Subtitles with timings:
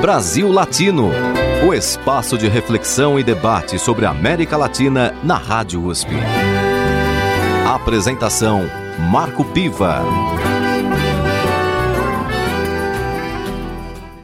[0.00, 1.10] Brasil Latino,
[1.68, 6.08] o espaço de reflexão e debate sobre a América Latina na Rádio USP.
[7.68, 8.62] Apresentação
[9.10, 10.00] Marco Piva.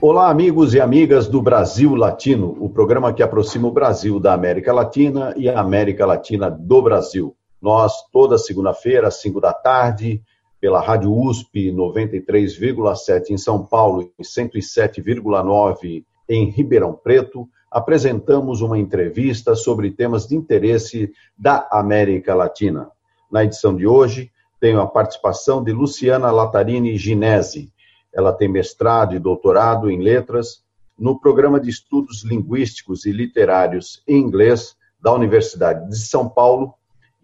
[0.01, 4.73] Olá, amigos e amigas do Brasil Latino, o programa que aproxima o Brasil da América
[4.73, 7.37] Latina e a América Latina do Brasil.
[7.61, 10.23] Nós, toda segunda-feira, às 5 da tarde,
[10.61, 19.55] pela Rádio USP 93,7 em São Paulo e 107,9 em Ribeirão Preto, apresentamos uma entrevista
[19.55, 22.91] sobre temas de interesse da América Latina.
[23.31, 24.31] Na edição de hoje,
[24.61, 27.73] tenho a participação de Luciana Latarini Ginese.
[28.15, 30.65] Ela tem mestrado e doutorado em letras
[30.99, 36.75] no Programa de Estudos Linguísticos e Literários em Inglês da Universidade de São Paulo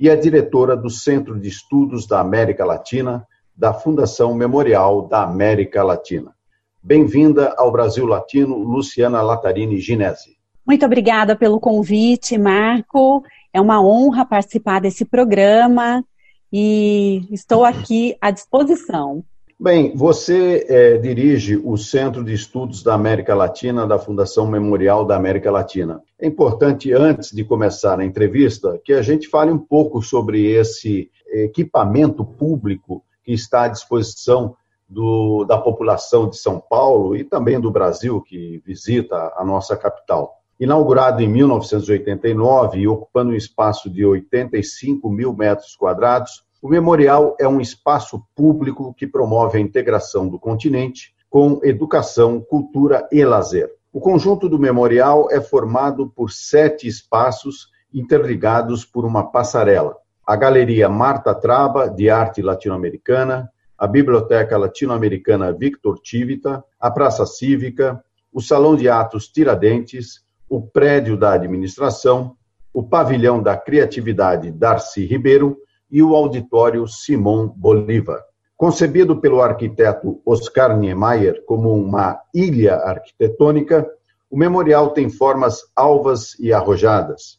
[0.03, 3.25] e é diretora do Centro de Estudos da América Latina
[3.57, 6.35] da Fundação Memorial da América Latina.
[6.83, 10.37] Bem-vinda ao Brasil Latino, Luciana Latarini Ginese.
[10.67, 13.23] Muito obrigada pelo convite, Marco.
[13.53, 16.05] É uma honra participar desse programa
[16.53, 19.23] e estou aqui à disposição.
[19.63, 25.15] Bem, você é, dirige o Centro de Estudos da América Latina da Fundação Memorial da
[25.15, 26.03] América Latina.
[26.19, 31.13] É importante, antes de começar a entrevista, que a gente fale um pouco sobre esse
[31.29, 34.57] equipamento público que está à disposição
[34.89, 40.41] do, da população de São Paulo e também do Brasil, que visita a nossa capital.
[40.59, 47.49] Inaugurado em 1989 e ocupando um espaço de 85 mil metros quadrados, o memorial é
[47.49, 53.69] um espaço público que promove a integração do continente com educação, cultura e lazer.
[53.93, 59.97] O conjunto do memorial é formado por sete espaços interligados por uma passarela.
[60.25, 68.03] A Galeria Marta Traba, de Arte Latino-Americana, a Biblioteca Latino-Americana Victor Tivita, a Praça Cívica,
[68.33, 72.37] o Salão de Atos Tiradentes, o Prédio da Administração,
[72.73, 75.59] o Pavilhão da Criatividade Darcy Ribeiro
[75.93, 78.25] e o auditório Simão Bolívar.
[78.57, 83.87] Concebido pelo arquiteto Oscar Niemeyer como uma ilha arquitetônica,
[84.31, 87.39] o memorial tem formas alvas e arrojadas.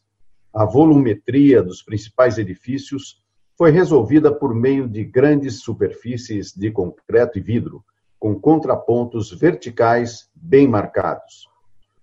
[0.54, 3.24] A volumetria dos principais edifícios
[3.58, 7.84] foi resolvida por meio de grandes superfícies de concreto e vidro,
[8.20, 11.48] com contrapontos verticais bem marcados.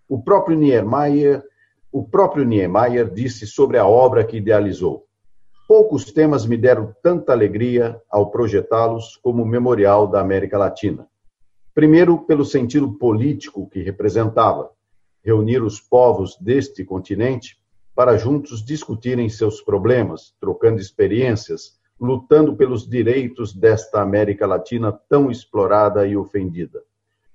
[0.09, 1.45] O próprio Niemeyer,
[1.93, 5.07] o próprio Niemeyer disse sobre a obra que idealizou:
[5.71, 11.07] Poucos temas me deram tanta alegria ao projetá-los como o Memorial da América Latina.
[11.73, 14.73] Primeiro, pelo sentido político que representava,
[15.23, 17.57] reunir os povos deste continente
[17.95, 26.05] para juntos discutirem seus problemas, trocando experiências, lutando pelos direitos desta América Latina tão explorada
[26.05, 26.83] e ofendida.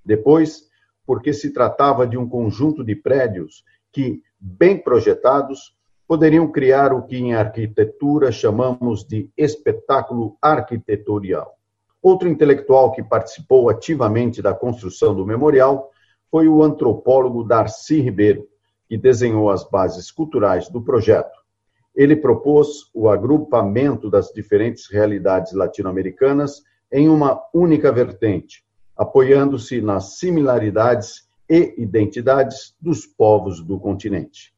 [0.04, 0.68] Depois,
[1.06, 5.74] porque se tratava de um conjunto de prédios que, bem projetados,
[6.06, 11.56] poderiam criar o que em arquitetura chamamos de espetáculo arquitetorial.
[12.00, 15.90] Outro intelectual que participou ativamente da construção do memorial
[16.30, 18.46] foi o antropólogo Darcy Ribeiro,
[18.88, 21.36] que desenhou as bases culturais do projeto.
[21.94, 26.62] Ele propôs o agrupamento das diferentes realidades latino-americanas
[26.92, 28.64] em uma única vertente,
[28.96, 34.55] apoiando-se nas similaridades e identidades dos povos do continente.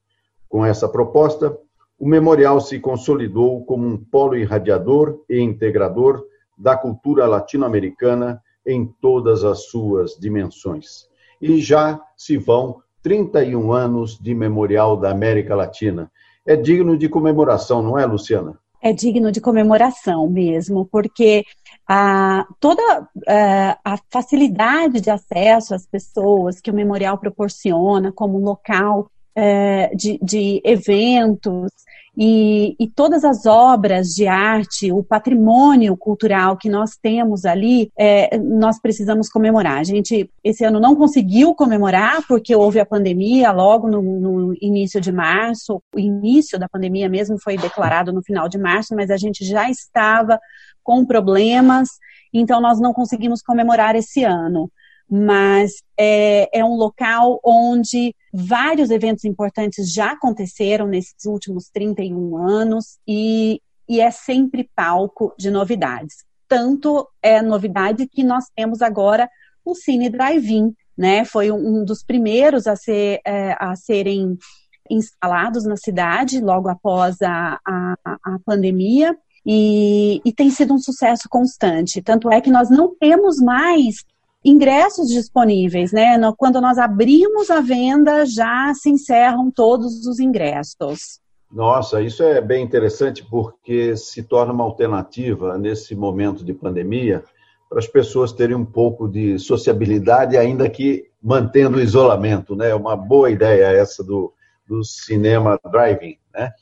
[0.49, 1.57] Com essa proposta,
[1.99, 6.25] o memorial se consolidou como um polo irradiador e integrador
[6.57, 11.09] da cultura latino-americana em todas as suas dimensões.
[11.41, 16.11] E já se vão 31 anos de memorial da América Latina.
[16.47, 18.59] É digno de comemoração, não é, Luciana?
[18.81, 21.45] É digno de comemoração mesmo, porque
[21.87, 28.39] a, toda a, é, a facilidade de acesso às pessoas que o memorial proporciona como
[28.39, 29.11] local
[29.41, 31.71] é, de, de, eventos
[32.17, 38.37] e, e, todas as obras de arte, o patrimônio cultural que nós temos ali, é,
[38.37, 39.79] nós precisamos comemorar.
[39.79, 45.01] A gente, esse ano não conseguiu comemorar porque houve a pandemia logo no, no início
[45.01, 45.81] de março.
[45.95, 49.71] O início da pandemia mesmo foi declarado no final de março, mas a gente já
[49.71, 50.41] estava
[50.83, 51.91] com problemas,
[52.35, 54.69] então nós não conseguimos comemorar esse ano
[55.11, 62.99] mas é, é, um local onde vários eventos importantes já aconteceram nesses últimos 31 anos
[63.07, 66.25] e, e é sempre palco de novidades.
[66.47, 69.29] Tanto é novidade que nós temos agora
[69.65, 71.25] o Cine Drive-In, né?
[71.25, 74.37] Foi um dos primeiros a, ser, é, a serem
[74.91, 79.17] instalados na cidade logo após a, a, a pandemia.
[79.47, 82.03] E, e, tem sido um sucesso constante.
[82.03, 84.05] Tanto é que nós não temos mais
[84.45, 86.19] ingressos disponíveis, né?
[86.37, 91.21] Quando nós abrimos a venda, já se encerram todos os ingressos.
[91.51, 97.25] Nossa, isso é bem interessante porque se torna uma alternativa nesse momento de pandemia
[97.69, 102.71] para as pessoas terem um pouco de sociabilidade, ainda que mantendo o isolamento, né?
[102.71, 104.33] É uma boa ideia essa do,
[104.67, 106.53] do cinema driving, né?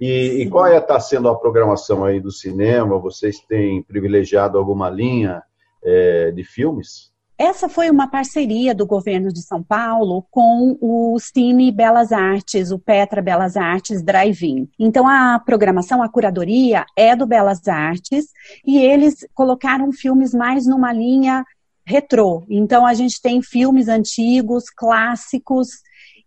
[0.00, 2.98] E, e qual é está sendo a programação aí do cinema?
[2.98, 5.42] Vocês têm privilegiado alguma linha
[5.84, 7.09] é, de filmes?
[7.40, 12.78] Essa foi uma parceria do governo de São Paulo com o Cine Belas Artes, o
[12.78, 14.68] Petra Belas Artes Drive-In.
[14.78, 18.26] Então, a programação, a curadoria é do Belas Artes
[18.62, 21.42] e eles colocaram filmes mais numa linha
[21.82, 22.44] retrô.
[22.46, 25.68] Então, a gente tem filmes antigos, clássicos,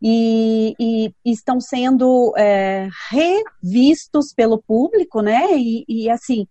[0.01, 5.55] e, e, estão sendo é, revistos pelo público, né?
[5.55, 6.45] E, e, assim,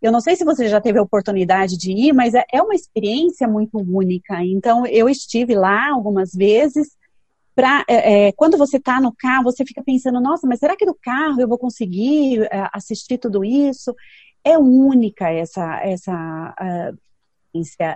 [0.00, 2.74] eu não sei se você já teve a oportunidade de ir, mas é, é uma
[2.74, 4.44] experiência muito única.
[4.44, 6.96] Então, eu estive lá algumas vezes.
[7.54, 10.86] Pra, é, é quando você está no carro, você fica pensando, nossa, mas será que
[10.86, 13.94] do carro eu vou conseguir é, assistir tudo isso?
[14.44, 16.54] É única essa, essa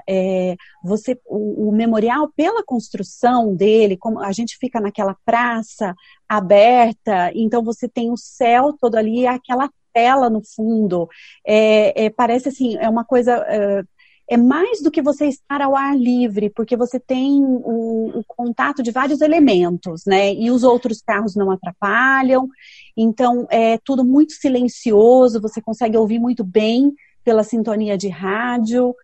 [0.08, 5.94] é, você o, o, memorial pela construção dele, como a gente fica naquela praça
[6.28, 11.08] aberta, então você tem o céu todo ali, aquela tela no fundo.
[11.46, 13.32] É, é, parece assim, é uma coisa.
[13.48, 13.82] É,
[14.28, 18.82] é mais do que você estar ao ar livre, porque você tem o, o, contato
[18.82, 20.32] de vários elementos, né?
[20.32, 22.48] E os outros carros não atrapalham,
[22.96, 26.94] então é tudo muito silencioso, você consegue ouvir muito bem
[27.24, 28.94] pela sintonia de rádio.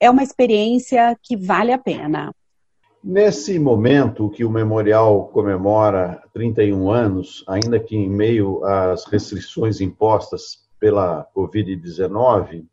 [0.00, 2.32] É uma experiência que vale a pena.
[3.02, 10.62] Nesse momento que o memorial comemora 31 anos, ainda que em meio às restrições impostas
[10.78, 12.64] pela Covid-19,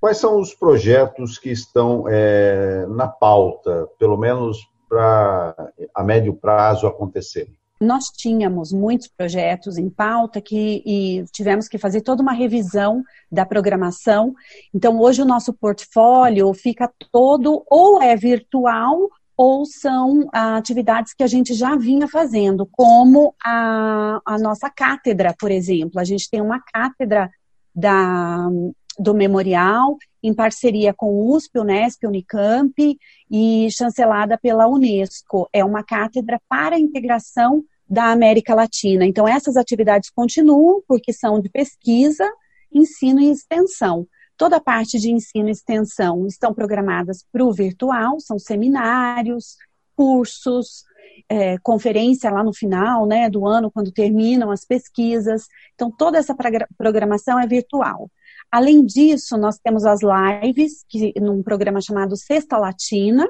[0.00, 5.54] quais são os projetos que estão é, na pauta, pelo menos para
[5.94, 7.56] a médio prazo acontecerem?
[7.80, 13.46] Nós tínhamos muitos projetos em pauta que e tivemos que fazer toda uma revisão da
[13.46, 14.34] programação.
[14.74, 19.08] Então, hoje o nosso portfólio fica todo ou é virtual
[19.42, 25.34] ou são ah, atividades que a gente já vinha fazendo, como a, a nossa cátedra,
[25.36, 25.98] por exemplo.
[25.98, 27.28] A gente tem uma cátedra
[27.74, 28.48] da,
[28.96, 32.96] do memorial em parceria com o USP, Unesp, Unicamp
[33.28, 35.48] e chancelada pela Unesco.
[35.52, 39.04] É uma cátedra para a integração da América Latina.
[39.04, 42.30] Então, essas atividades continuam porque são de pesquisa,
[42.72, 44.06] ensino e extensão.
[44.36, 49.56] Toda a parte de ensino e extensão estão programadas para o virtual, são seminários,
[49.94, 50.84] cursos,
[51.28, 55.46] é, conferência lá no final né, do ano, quando terminam as pesquisas.
[55.74, 56.34] Então, toda essa
[56.76, 58.10] programação é virtual.
[58.50, 63.28] Além disso, nós temos as lives, que, num programa chamado Sexta Latina.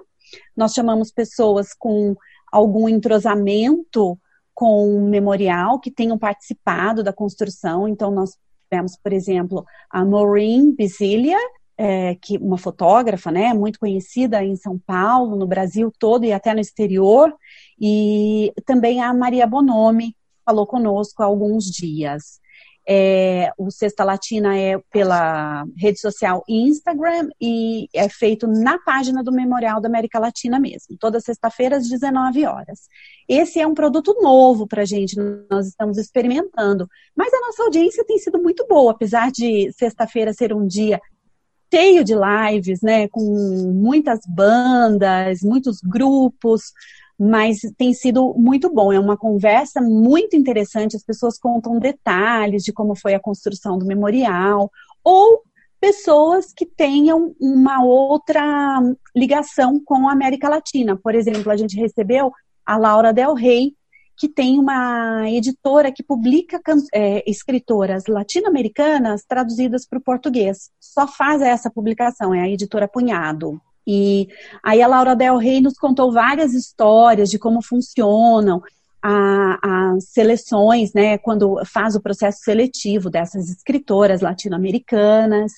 [0.57, 2.17] Nós chamamos pessoas com
[2.51, 4.19] algum entrosamento
[4.55, 7.89] com o memorial, que tenham participado da construção.
[7.89, 8.37] Então, nós
[8.73, 11.37] tivemos, por exemplo, a Maureen Bisilia,
[11.77, 16.55] é, que uma fotógrafa, né, muito conhecida em São Paulo, no Brasil todo e até
[16.55, 17.35] no exterior,
[17.79, 22.41] e também a Maria Bonomi falou conosco há alguns dias.
[22.89, 29.31] É, o Sexta Latina é pela rede social Instagram e é feito na página do
[29.31, 32.89] Memorial da América Latina mesmo, toda sexta-feira às 19 horas.
[33.29, 35.17] Esse é um produto novo para a gente,
[35.49, 40.53] nós estamos experimentando, mas a nossa audiência tem sido muito boa, apesar de sexta-feira ser
[40.53, 41.01] um dia
[41.73, 43.23] cheio de lives, né, com
[43.75, 46.73] muitas bandas, muitos grupos,
[47.25, 48.93] mas tem sido muito bom.
[48.93, 50.97] É uma conversa muito interessante.
[50.97, 54.69] As pessoas contam detalhes de como foi a construção do memorial,
[55.05, 55.41] ou
[55.81, 58.81] pessoas que tenham uma outra
[59.15, 60.97] ligação com a América Latina.
[60.97, 62.33] Por exemplo, a gente recebeu
[62.67, 63.77] a Laura Del Rey,
[64.17, 66.61] que tem uma editora que publica
[66.93, 70.71] é, escritoras latino-americanas traduzidas para o português.
[70.81, 73.61] Só faz essa publicação, é a editora Punhado.
[73.87, 74.29] E
[74.63, 78.63] aí a Laura Del Rey nos contou várias histórias de como funcionam
[79.03, 85.53] as seleções, né, quando faz o processo seletivo dessas escritoras latino-americanas.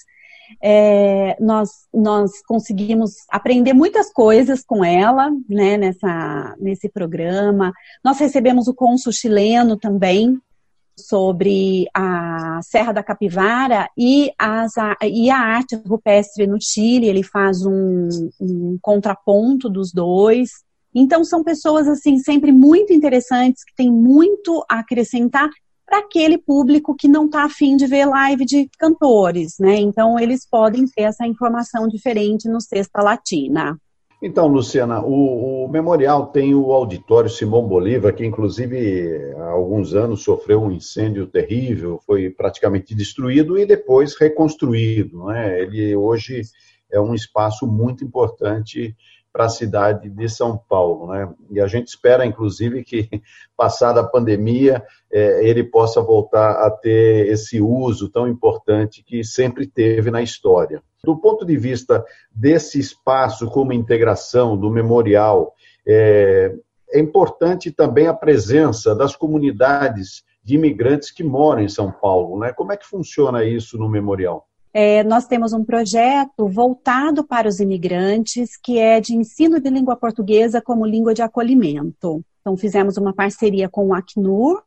[0.63, 7.73] É, nós, nós conseguimos aprender muitas coisas com ela, né, nessa, nesse programa.
[8.03, 10.39] Nós recebemos o cônsul chileno também,
[10.97, 17.09] sobre a Serra da Capivara e, as, a, e a arte rupestre no Chile.
[17.09, 18.09] Ele faz um,
[18.41, 20.51] um contraponto dos dois.
[20.95, 25.51] Então, são pessoas, assim, sempre muito interessantes, que têm muito a acrescentar
[25.85, 29.77] para aquele público que não está afim de ver live de cantores, né?
[29.77, 33.79] Então, eles podem ter essa informação diferente no Sexta Latina.
[34.27, 40.23] Então, Luciana, o, o, memorial tem o auditório Simão Bolívar, que inclusive há alguns anos
[40.23, 45.27] sofreu um incêndio terrível, foi praticamente destruído e depois reconstruído.
[45.27, 45.61] Né?
[45.61, 46.41] Ele hoje
[46.91, 48.97] é um espaço muito importante
[49.31, 51.13] para a cidade de São Paulo.
[51.13, 51.31] Né?
[51.51, 53.07] E a gente espera, inclusive, que,
[53.55, 59.67] passada a pandemia, é, ele possa voltar a ter esse uso tão importante que sempre
[59.67, 60.83] teve na história.
[61.05, 65.55] Do ponto de vista desse espaço como integração do memorial,
[65.87, 66.55] é,
[66.91, 72.39] é importante também a presença das comunidades de imigrantes que moram em São Paulo.
[72.39, 72.53] Né?
[72.53, 74.47] Como é que funciona isso no memorial?
[74.73, 79.95] É, nós temos um projeto voltado para os imigrantes, que é de ensino de língua
[79.95, 82.25] portuguesa como língua de acolhimento.
[82.41, 84.63] Então, fizemos uma parceria com o Acnur,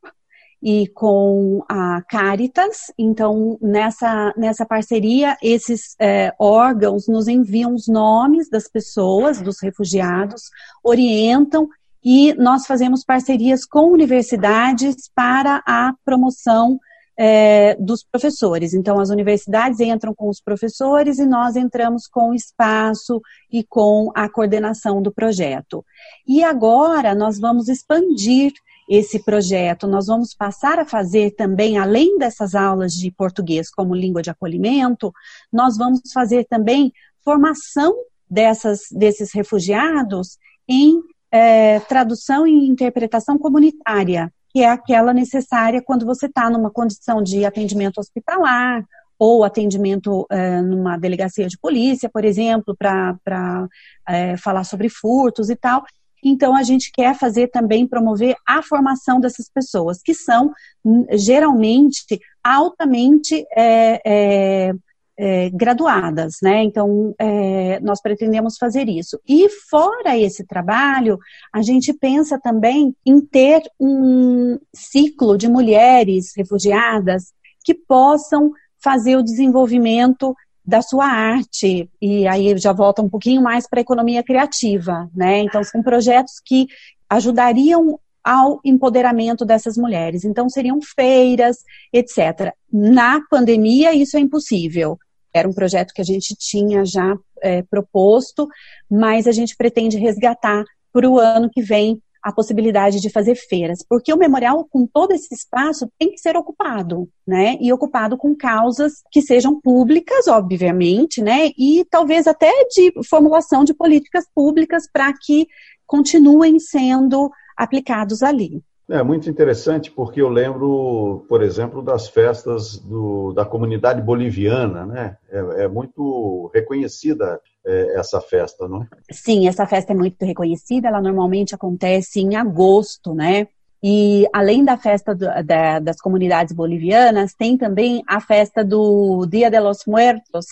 [0.61, 2.91] e com a Caritas.
[2.97, 10.49] Então, nessa, nessa parceria, esses é, órgãos nos enviam os nomes das pessoas, dos refugiados,
[10.83, 11.67] orientam
[12.03, 16.79] e nós fazemos parcerias com universidades para a promoção
[17.17, 18.73] é, dos professores.
[18.73, 23.19] Então, as universidades entram com os professores e nós entramos com o espaço
[23.51, 25.83] e com a coordenação do projeto.
[26.27, 28.53] E agora nós vamos expandir
[28.88, 34.22] esse projeto, nós vamos passar a fazer também, além dessas aulas de português como língua
[34.22, 35.12] de acolhimento,
[35.51, 37.94] nós vamos fazer também formação
[38.29, 46.27] dessas, desses refugiados em é, tradução e interpretação comunitária, que é aquela necessária quando você
[46.27, 48.86] está numa condição de atendimento hospitalar
[49.20, 53.67] ou atendimento é, numa delegacia de polícia, por exemplo, para
[54.08, 55.84] é, falar sobre furtos e tal.
[56.27, 60.51] Então, a gente quer fazer também, promover a formação dessas pessoas, que são
[60.84, 64.74] hum, geralmente altamente é, é,
[65.17, 66.63] é, graduadas, né?
[66.63, 69.19] Então, é, nós pretendemos fazer isso.
[69.27, 71.17] E fora esse trabalho,
[71.51, 79.24] a gente pensa também em ter um ciclo de mulheres refugiadas que possam fazer o
[79.24, 80.36] desenvolvimento
[80.67, 85.39] da sua arte, e aí já volta um pouquinho mais para a economia criativa, né?
[85.39, 86.67] Então, são projetos que
[87.09, 90.25] ajudariam ao empoderamento dessas mulheres.
[90.25, 91.59] Então, seriam feiras,
[91.93, 92.53] etc.
[92.71, 95.00] Na pandemia, isso é impossível.
[95.33, 98.45] Era um projeto que a gente tinha já é, proposto,
[98.91, 103.86] mas a gente pretende resgatar para o ano que vem a possibilidade de fazer feiras,
[103.88, 107.55] porque o memorial, com todo esse espaço, tem que ser ocupado, né?
[107.62, 111.51] E ocupado com causas que sejam públicas, obviamente, né?
[111.57, 115.48] E talvez até de formulação de políticas públicas para que
[115.86, 118.62] continuem sendo aplicados ali.
[118.89, 125.17] É muito interessante porque eu lembro, por exemplo, das festas do, da comunidade boliviana, né?
[125.29, 128.88] É, é muito reconhecida é, essa festa, não é?
[129.12, 130.88] Sim, essa festa é muito reconhecida.
[130.88, 133.48] Ela normalmente acontece em agosto, né?
[133.84, 139.51] E além da festa do, da, das comunidades bolivianas, tem também a festa do Dia
[139.51, 140.46] de los Muertos,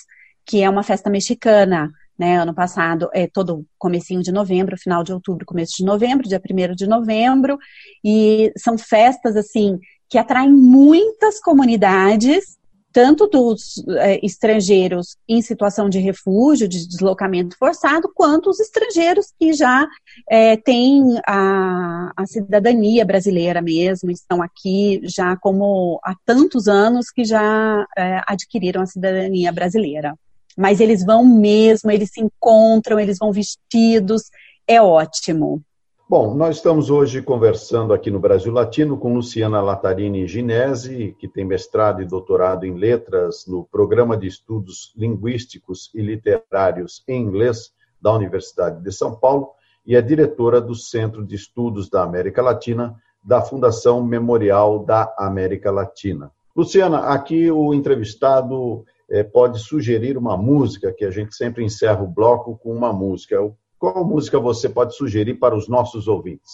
[0.45, 1.89] que é uma festa mexicana.
[2.17, 6.41] Né, ano passado, é todo comecinho de novembro, final de outubro, começo de novembro, dia
[6.41, 7.57] 1 de novembro,
[8.01, 9.77] e são festas, assim,
[10.09, 12.57] que atraem muitas comunidades,
[12.95, 19.51] tanto dos é, estrangeiros em situação de refúgio, de deslocamento forçado, quanto os estrangeiros que
[19.51, 19.85] já
[20.29, 27.25] é, têm a, a, cidadania brasileira mesmo, estão aqui já como há tantos anos que
[27.25, 30.15] já é, adquiriram a cidadania brasileira
[30.55, 34.23] mas eles vão mesmo, eles se encontram, eles vão vestidos,
[34.67, 35.61] é ótimo.
[36.07, 41.43] Bom, nós estamos hoje conversando aqui no Brasil Latino com Luciana Latarini Ginese, que tem
[41.43, 48.13] mestrado e doutorado em letras no Programa de Estudos Linguísticos e Literários em Inglês da
[48.13, 49.49] Universidade de São Paulo
[49.83, 55.71] e é diretora do Centro de Estudos da América Latina da Fundação Memorial da América
[55.71, 56.31] Latina.
[56.55, 58.85] Luciana, aqui o entrevistado
[59.31, 63.37] pode sugerir uma música, que a gente sempre encerra o bloco com uma música.
[63.77, 66.51] Qual música você pode sugerir para os nossos ouvintes?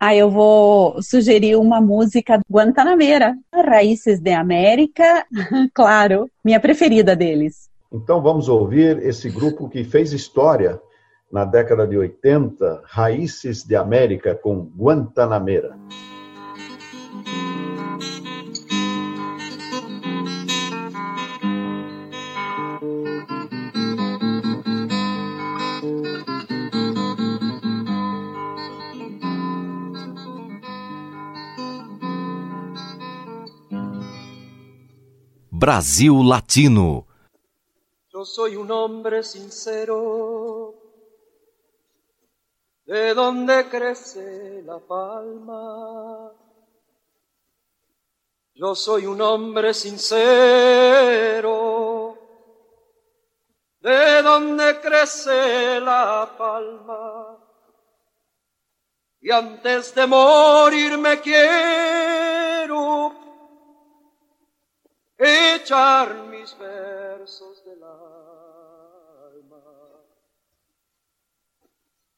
[0.00, 5.26] Ah, eu vou sugerir uma música Guantanamera, Raízes de América,
[5.74, 7.68] claro, minha preferida deles.
[7.92, 10.80] Então vamos ouvir esse grupo que fez história
[11.32, 15.76] na década de 80, Raízes de América, com Guantanamera.
[35.58, 37.04] Brasil Latino.
[38.12, 40.72] Yo soy un hombre sincero,
[42.84, 46.30] de donde crece la palma.
[48.54, 51.48] Yo soy un hombre sincero,
[53.80, 57.36] de donde crece la palma.
[59.20, 63.27] Y antes de morir me quiero
[65.18, 67.98] echar mis versos del alma.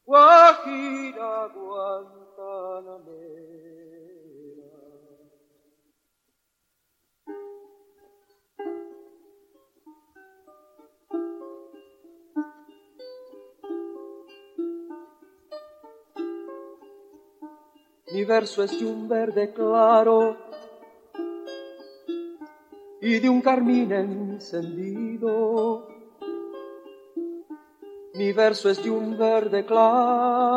[0.04, 3.31] Guajira, Guantanamera.
[18.14, 20.36] Mi verso es de un verde claro
[23.00, 25.88] y de un carmín encendido.
[28.16, 30.52] Mi verso es de un verde claro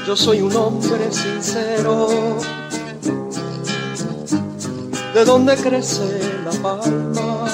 [0.07, 2.09] Yo soy un hombre sincero,
[5.15, 7.47] de donde crece la palma.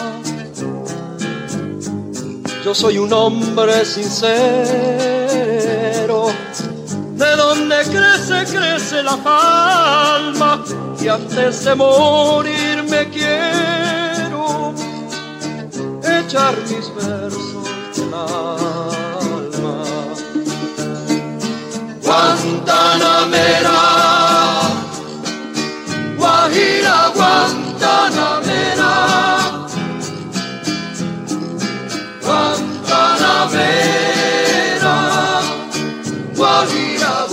[2.64, 5.23] Yo soy un hombre sincero,
[7.68, 10.62] donde crece, crece la palma
[11.00, 14.74] y antes de morir me quiero
[16.02, 19.82] echar mis versos del alma.
[22.02, 23.80] Guantanamera,
[26.18, 28.33] Guajira, Guantanamera,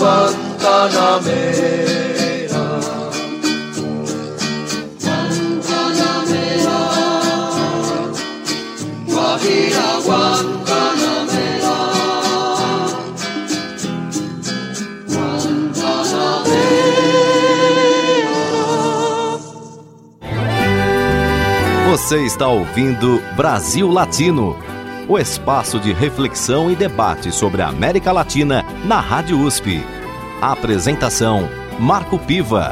[0.01, 2.65] Guajira, Guantanamera.
[9.07, 11.75] Guajira, Guantanamera.
[21.91, 24.57] Você está ouvindo Brasil Latino,
[25.07, 29.81] o espaço de reflexão e debate sobre a América Latina na Rádio USP.
[30.41, 31.47] A apresentação:
[31.79, 32.71] Marco Piva.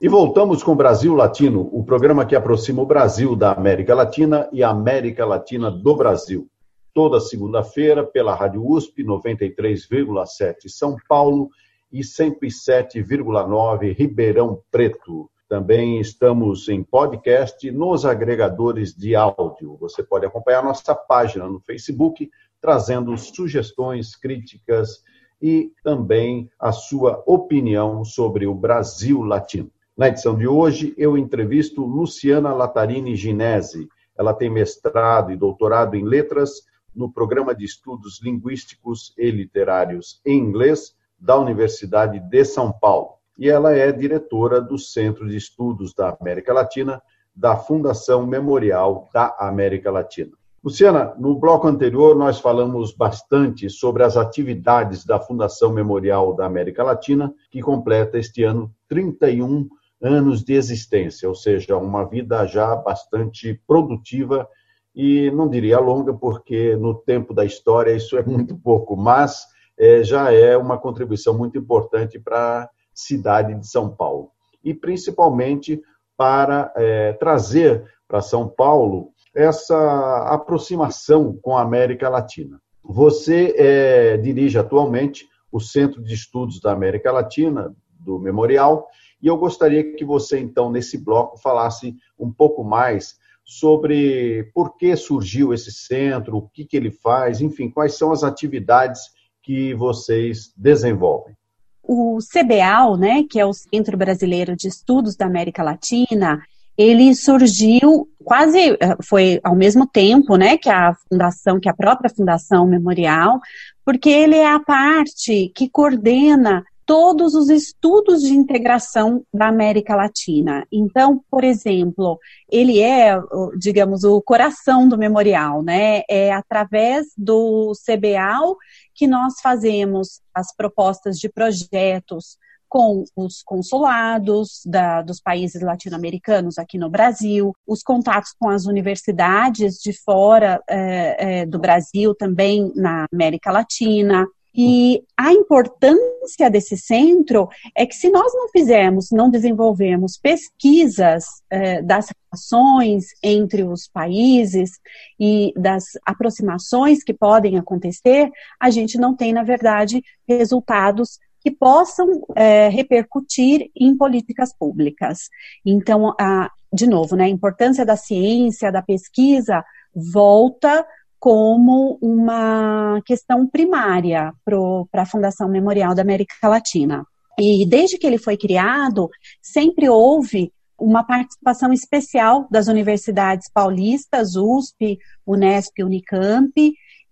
[0.00, 4.62] E voltamos com Brasil Latino, o programa que aproxima o Brasil da América Latina e
[4.62, 6.48] a América Latina do Brasil.
[6.92, 11.48] Toda segunda-feira, pela Rádio USP 93,7 São Paulo
[11.90, 15.31] e 107,9 Ribeirão Preto.
[15.52, 19.76] Também estamos em podcast nos agregadores de áudio.
[19.76, 25.04] Você pode acompanhar nossa página no Facebook, trazendo sugestões, críticas
[25.42, 29.70] e também a sua opinião sobre o Brasil Latino.
[29.94, 33.90] Na edição de hoje, eu entrevisto Luciana Latarini Ginese.
[34.16, 36.62] Ela tem mestrado e doutorado em letras
[36.96, 43.20] no Programa de Estudos Linguísticos e Literários em Inglês da Universidade de São Paulo.
[43.38, 47.02] E ela é diretora do Centro de Estudos da América Latina
[47.34, 50.32] da Fundação Memorial da América Latina.
[50.62, 56.84] Luciana, no bloco anterior nós falamos bastante sobre as atividades da Fundação Memorial da América
[56.84, 59.68] Latina, que completa este ano 31
[60.00, 64.48] anos de existência, ou seja, uma vida já bastante produtiva
[64.94, 69.46] e não diria longa, porque no tempo da história isso é muito pouco, mas
[69.78, 74.30] é, já é uma contribuição muito importante para cidade de São Paulo.
[74.62, 75.82] E principalmente
[76.16, 82.60] para é, trazer para São Paulo essa aproximação com a América Latina.
[82.84, 88.88] Você é, dirige atualmente o Centro de Estudos da América Latina, do Memorial,
[89.22, 94.96] e eu gostaria que você, então, nesse bloco, falasse um pouco mais sobre por que
[94.96, 99.00] surgiu esse centro, o que, que ele faz, enfim, quais são as atividades
[99.42, 101.36] que vocês desenvolvem.
[101.82, 106.40] O CBAL, né, que é o Centro Brasileiro de Estudos da América Latina,
[106.76, 112.08] ele surgiu quase eh, foi ao mesmo tempo, né, que a fundação, que a própria
[112.08, 113.40] Fundação Memorial,
[113.84, 120.66] porque ele é a parte que coordena todos os estudos de integração da América Latina.
[120.70, 122.18] Então, por exemplo,
[122.50, 123.18] ele é,
[123.58, 126.02] digamos, o coração do memorial, né?
[126.06, 128.58] É através do CBAL
[128.94, 132.36] que nós fazemos as propostas de projetos
[132.68, 139.76] com os consulados da, dos países latino-americanos aqui no Brasil, os contatos com as universidades
[139.78, 144.26] de fora é, é, do Brasil, também na América Latina.
[144.54, 151.80] E a importância desse centro é que se nós não fizermos, não desenvolvermos pesquisas é,
[151.80, 154.72] das relações entre os países
[155.18, 162.22] e das aproximações que podem acontecer, a gente não tem, na verdade, resultados que possam
[162.36, 165.28] é, repercutir em políticas públicas.
[165.66, 170.86] Então, a, de novo, né, a importância da ciência, da pesquisa, volta
[171.22, 177.06] como uma questão primária para a Fundação Memorial da América Latina.
[177.38, 179.08] E desde que ele foi criado,
[179.40, 186.52] sempre houve uma participação especial das universidades paulistas, USP, Unesp, Unicamp,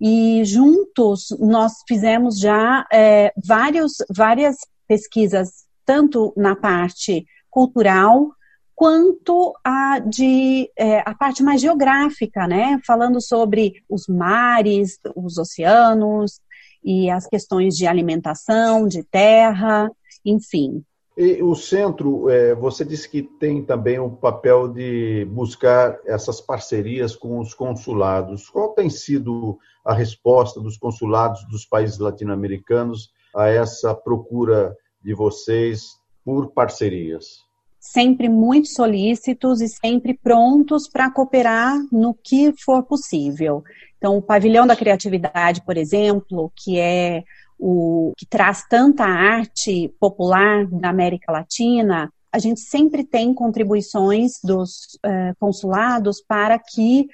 [0.01, 4.57] e juntos nós fizemos já é, vários, várias
[4.89, 8.33] pesquisas, tanto na parte cultural,
[8.81, 12.81] quanto a de é, a parte mais geográfica, né?
[12.87, 16.41] Falando sobre os mares, os oceanos
[16.83, 19.91] e as questões de alimentação, de terra,
[20.25, 20.83] enfim.
[21.15, 27.15] E o centro, é, você disse que tem também o papel de buscar essas parcerias
[27.15, 28.49] com os consulados.
[28.49, 35.99] Qual tem sido a resposta dos consulados dos países latino-americanos a essa procura de vocês
[36.25, 37.50] por parcerias?
[37.81, 43.65] Sempre muito solícitos e sempre prontos para cooperar no que for possível.
[43.97, 47.25] Então, o Pavilhão da Criatividade, por exemplo, que é
[47.59, 54.99] o que traz tanta arte popular da América Latina, a gente sempre tem contribuições dos
[55.05, 57.09] uh, consulados para que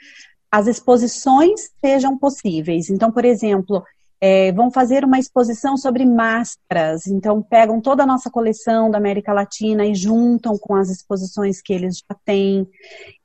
[0.50, 2.90] as exposições sejam possíveis.
[2.90, 3.82] Então, por exemplo,
[4.20, 9.32] é, vão fazer uma exposição sobre máscaras, então pegam toda a nossa coleção da América
[9.32, 12.66] Latina e juntam com as exposições que eles já têm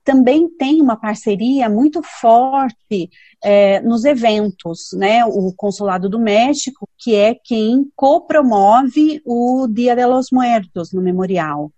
[0.04, 3.10] também tem uma parceria muito forte
[3.44, 5.24] é, nos eventos, né?
[5.26, 11.72] O Consulado do México, que é quem copromove o Dia de los Muertos no memorial.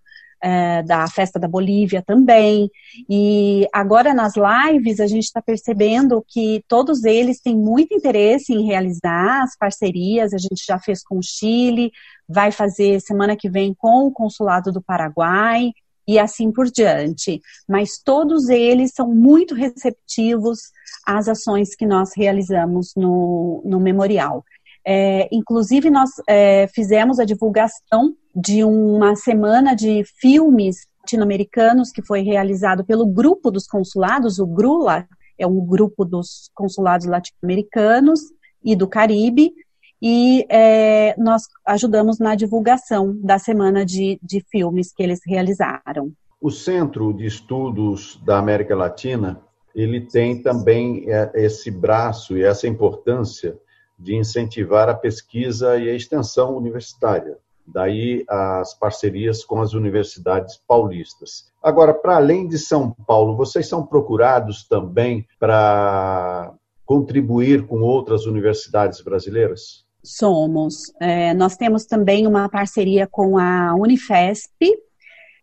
[0.45, 2.69] É, da festa da Bolívia também.
[3.09, 8.65] E agora nas lives a gente está percebendo que todos eles têm muito interesse em
[8.65, 10.33] realizar as parcerias.
[10.33, 11.93] A gente já fez com o Chile,
[12.27, 15.71] vai fazer semana que vem com o Consulado do Paraguai
[16.05, 17.41] e assim por diante.
[17.65, 20.59] Mas todos eles são muito receptivos
[21.05, 24.43] às ações que nós realizamos no, no memorial.
[24.85, 32.21] É, inclusive, nós é, fizemos a divulgação de uma semana de filmes latino-americanos que foi
[32.21, 38.19] realizado pelo grupo dos consulados, o GRULA, é um grupo dos consulados latino-americanos
[38.63, 39.53] e do Caribe,
[40.01, 46.11] e é, nós ajudamos na divulgação da semana de, de filmes que eles realizaram.
[46.41, 49.41] O Centro de Estudos da América Latina,
[49.73, 53.57] ele tem também é, esse braço e essa importância
[54.03, 57.37] de incentivar a pesquisa e a extensão universitária.
[57.65, 61.51] Daí as parcerias com as universidades paulistas.
[61.63, 66.53] Agora, para além de São Paulo, vocês são procurados também para
[66.85, 69.85] contribuir com outras universidades brasileiras?
[70.03, 70.91] Somos.
[70.99, 74.51] É, nós temos também uma parceria com a Unifesp.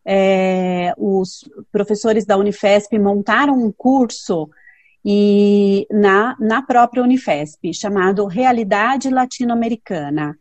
[0.04, 4.50] É, os professores da Unifesp montaram um curso
[5.04, 10.36] e na, na própria Unifesp, chamado Realidade Latino-Americana.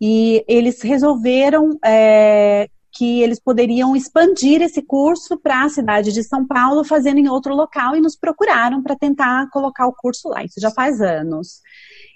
[0.00, 6.46] E eles resolveram é, que eles poderiam expandir esse curso para a cidade de São
[6.46, 10.44] Paulo, fazendo em outro local, e nos procuraram para tentar colocar o curso lá.
[10.44, 11.60] Isso já faz anos.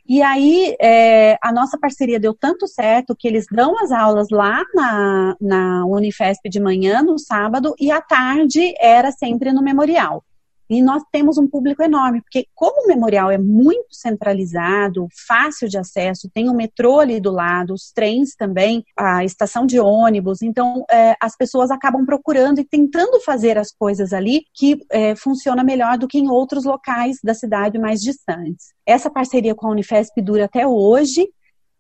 [0.07, 4.65] E aí, é, a nossa parceria deu tanto certo que eles dão as aulas lá
[4.75, 10.25] na, na Unifesp de manhã, no sábado, e à tarde era sempre no memorial.
[10.69, 15.79] E nós temos um público enorme, porque como o memorial é muito centralizado, fácil de
[15.79, 20.85] acesso, tem o metrô ali do lado, os trens também, a estação de ônibus, então
[20.91, 25.97] é, as pessoas acabam procurando e tentando fazer as coisas ali que é, funciona melhor
[25.99, 28.73] do que em outros locais da cidade mais distantes.
[28.87, 31.29] Essa parceria com a Unifesp dura até hoje,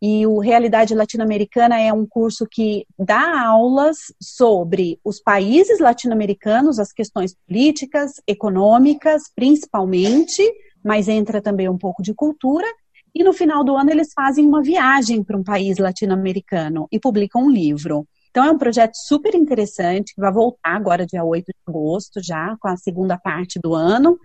[0.01, 6.93] e o Realidade Latino-Americana é um curso que dá aulas sobre os países latino-americanos, as
[6.93, 10.43] questões políticas, econômicas, principalmente,
[10.85, 12.67] mas entra também um pouco de cultura.
[13.13, 17.43] E no final do ano eles fazem uma viagem para um país latino-americano e publicam
[17.43, 18.07] um livro.
[18.31, 22.57] Então é um projeto super interessante que vai voltar agora dia 8 de agosto já
[22.61, 24.17] com a segunda parte do ano.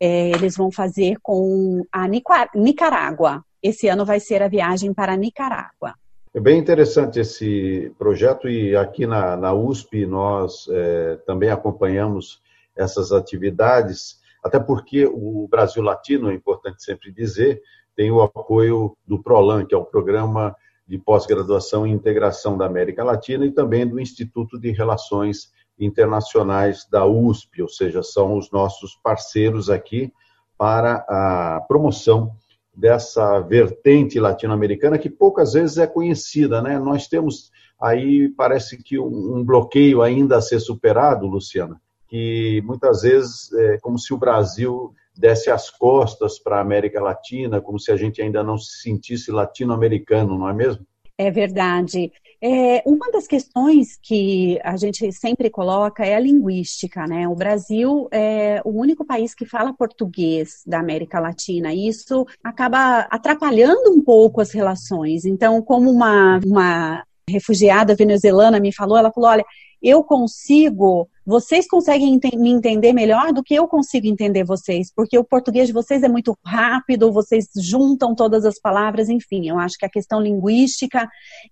[0.00, 2.08] É, eles vão fazer com a
[2.54, 5.94] Nicarágua, esse ano vai ser a viagem para Nicarágua.
[6.32, 12.40] É bem interessante esse projeto e aqui na, na USP nós é, também acompanhamos
[12.76, 17.60] essas atividades, até porque o Brasil Latino, é importante sempre dizer,
[17.96, 20.54] tem o apoio do PROLAN, que é o Programa
[20.86, 27.06] de Pós-Graduação e Integração da América Latina, e também do Instituto de Relações Internacionais da
[27.06, 30.12] USP, ou seja, são os nossos parceiros aqui
[30.56, 32.32] para a promoção
[32.74, 36.78] dessa vertente latino-americana que poucas vezes é conhecida, né?
[36.78, 43.52] Nós temos aí parece que um, bloqueio ainda a ser superado, Luciana, que muitas vezes
[43.52, 47.96] é como se o Brasil desse as costas para a América Latina, como se a
[47.96, 50.86] gente ainda não se sentisse latino-americano, não é mesmo?
[51.18, 52.10] É verdade.
[52.42, 57.28] É, uma das questões que a gente sempre coloca é a linguística, né?
[57.28, 63.00] O Brasil é o único país que fala português da América Latina, e isso acaba
[63.10, 65.26] atrapalhando um pouco as relações.
[65.26, 69.44] Então, como uma, uma refugiada venezuelana me falou, ela falou: olha,
[69.82, 75.24] eu consigo, vocês conseguem me entender melhor do que eu consigo entender vocês, porque o
[75.24, 79.86] português de vocês é muito rápido, vocês juntam todas as palavras, enfim, eu acho que
[79.86, 81.08] a questão linguística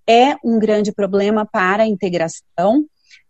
[0.07, 2.85] é um grande problema para a integração,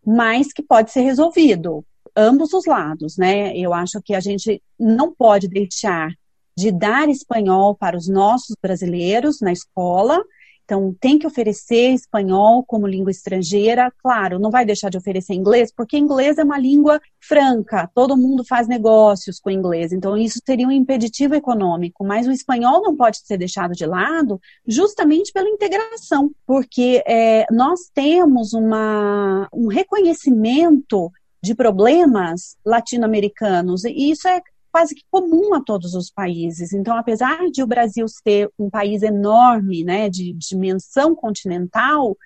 [0.05, 1.85] mas que pode ser resolvido,
[2.17, 3.57] ambos os lados, né?
[3.57, 6.11] Eu acho que a gente não pode deixar
[6.57, 10.21] de dar espanhol para os nossos brasileiros na escola,
[10.69, 13.91] então, tem que oferecer espanhol como língua estrangeira.
[14.03, 18.45] Claro, não vai deixar de oferecer inglês, porque inglês é uma língua franca, todo mundo
[18.45, 19.95] faz negócios com inglês.
[19.95, 22.05] Então, isso seria um impeditivo econômico.
[22.05, 27.89] Mas o espanhol não pode ser deixado de lado justamente pela integração, porque é, nós
[27.95, 31.11] temos uma, um reconhecimento
[31.43, 34.43] de problemas latino-americanos, e isso é
[34.79, 36.73] quase que comum a todos os países.
[36.73, 42.17] Então, apesar de o Brasil ser um país enorme, né, de, dimensão continental,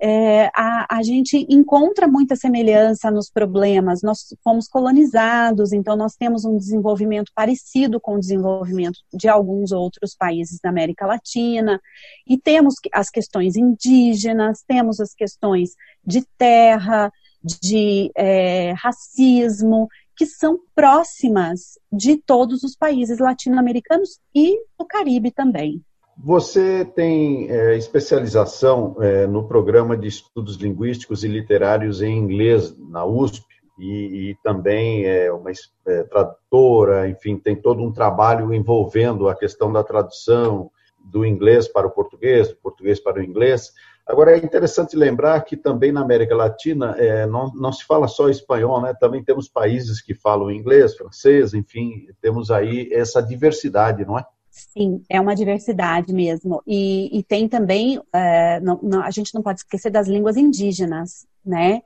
[0.00, 4.00] é, a, a, gente encontra muita semelhança nos problemas.
[4.00, 10.14] Nós fomos colonizados, então nós temos um desenvolvimento parecido com o desenvolvimento de alguns outros
[10.16, 11.78] países da América Latina,
[12.26, 17.12] e temos as questões indígenas, temos as questões de terra,
[17.44, 25.82] de é, racismo, que são próximas de todos os países latino-americanos e do Caribe também.
[26.18, 33.04] Você tem é, especialização é, no programa de estudos linguísticos e literários em inglês na
[33.04, 33.44] USP
[33.78, 39.72] e, e também é uma é, tradutora, enfim, tem todo um trabalho envolvendo a questão
[39.72, 40.70] da tradução
[41.04, 43.72] do inglês para o português, do português para o inglês.
[44.06, 48.28] Agora, é interessante lembrar que também na América Latina é, não, não se fala só
[48.28, 48.92] espanhol, né?
[48.98, 54.26] também temos países que falam inglês, francês, enfim, temos aí essa diversidade, não é?
[54.50, 56.62] Sim, é uma diversidade mesmo.
[56.66, 61.26] E, e tem também, é, não, não, a gente não pode esquecer das línguas indígenas,
[61.44, 61.80] né?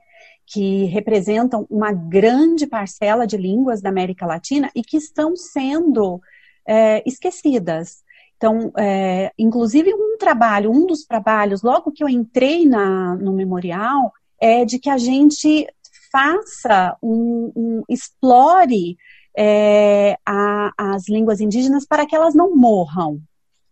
[0.45, 6.19] Que representam uma grande parcela de línguas da América Latina e que estão sendo
[6.67, 8.03] é, esquecidas.
[8.37, 14.13] Então, é, inclusive um trabalho, um dos trabalhos, logo que eu entrei na, no memorial,
[14.39, 15.67] é de que a gente
[16.11, 18.95] faça um, um explore
[19.35, 23.19] é, a, as línguas indígenas para que elas não morram.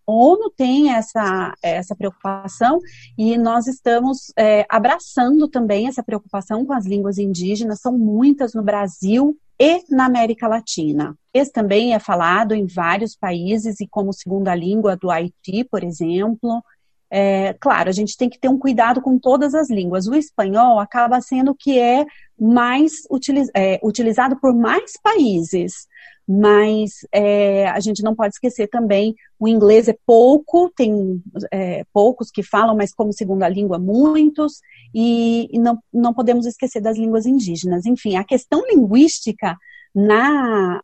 [0.08, 2.80] ONU tem essa, essa preocupação
[3.18, 8.64] e nós estamos é, abraçando também essa preocupação com as línguas indígenas, são muitas no
[8.64, 11.18] Brasil e na América Latina.
[11.34, 16.64] Esse também é falado em vários países e como segunda língua do Haiti, por exemplo.
[17.10, 20.08] É, claro, a gente tem que ter um cuidado com todas as línguas.
[20.08, 22.06] O espanhol acaba sendo que é
[22.40, 25.88] mais utiliz, é, utilizado por mais países
[26.28, 32.32] mas é, a gente não pode esquecer também o inglês é pouco, tem é, poucos
[32.32, 34.60] que falam, mas como segunda língua muitos,
[34.94, 37.86] e, e, não, não podemos esquecer das línguas indígenas.
[37.86, 39.56] Enfim, a questão linguística
[39.94, 40.82] na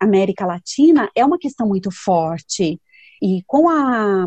[0.00, 2.80] América Latina é uma questão muito forte,
[3.20, 4.26] e com a,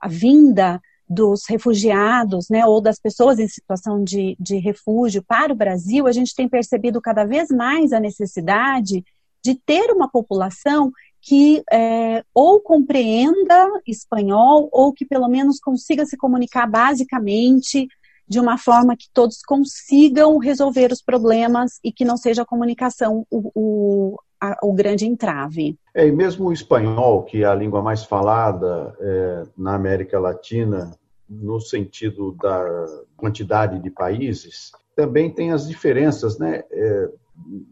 [0.00, 5.56] a vinda dos refugiados, né, ou das pessoas em situação de, de refúgio para o
[5.56, 9.02] Brasil, a gente tem percebido cada vez mais a necessidade
[9.42, 16.16] de ter uma população que é, ou compreenda espanhol ou que pelo menos consiga se
[16.16, 17.88] comunicar basicamente
[18.26, 23.26] de uma forma que todos consigam resolver os problemas e que não seja a comunicação
[23.30, 25.78] o, o, a, o grande entrave.
[25.94, 30.96] É, e mesmo o espanhol, que é a língua mais falada é, na América Latina,
[31.28, 36.62] no sentido da quantidade de países, também tem as diferenças, né?
[36.70, 37.08] É,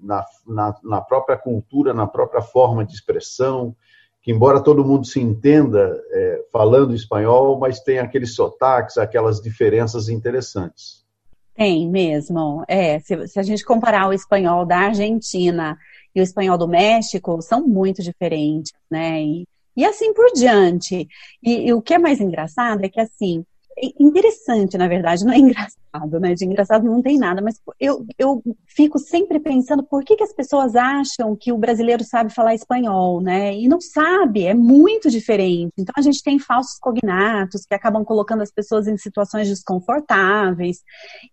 [0.00, 3.74] na, na, na, própria cultura, na própria forma de expressão,
[4.22, 10.08] que embora todo mundo se entenda é, falando espanhol, mas tem aqueles sotaques, aquelas diferenças
[10.08, 11.04] interessantes.
[11.54, 12.64] Tem mesmo.
[12.68, 15.76] É, se, se a gente comparar o espanhol da Argentina
[16.16, 19.22] e o espanhol do México, são muito diferentes, né?
[19.22, 21.06] E, e assim por diante.
[21.42, 23.44] E, e o que é mais engraçado é que, assim,
[24.00, 26.34] interessante, na verdade, não é engraçado, né?
[26.34, 30.32] De engraçado não tem nada, mas eu, eu fico sempre pensando por que, que as
[30.32, 33.54] pessoas acham que o brasileiro sabe falar espanhol, né?
[33.54, 35.72] E não sabe, é muito diferente.
[35.76, 40.82] Então a gente tem falsos cognatos que acabam colocando as pessoas em situações desconfortáveis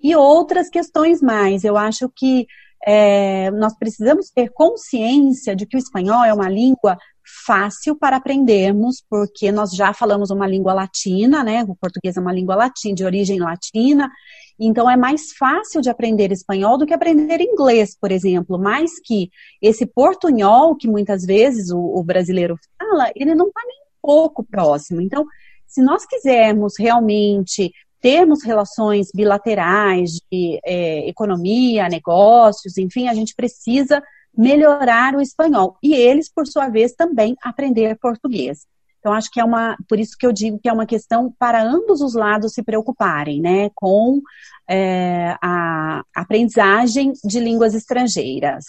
[0.02, 1.64] e outras questões mais.
[1.64, 2.46] Eu acho que
[2.86, 6.98] é, nós precisamos ter consciência de que o espanhol é uma língua
[7.46, 11.64] fácil para aprendermos, porque nós já falamos uma língua latina, né?
[11.68, 14.12] O português é uma língua latina, de origem latina,
[14.60, 18.60] então é mais fácil de aprender espanhol do que aprender inglês, por exemplo.
[18.60, 19.30] Mais que
[19.62, 24.44] esse portunhol, que muitas vezes o, o brasileiro fala, ele não está nem um pouco
[24.44, 25.02] próximo.
[25.02, 25.26] Então,
[25.66, 27.72] se nós quisermos realmente
[28.04, 34.04] termos relações bilaterais de é, economia, negócios, enfim, a gente precisa
[34.38, 35.78] melhorar o espanhol.
[35.82, 38.66] E eles, por sua vez, também aprender português.
[39.00, 41.64] Então, acho que é uma, por isso que eu digo que é uma questão para
[41.64, 44.22] ambos os lados se preocuparem, né, com
[44.70, 48.66] é, a aprendizagem de línguas estrangeiras.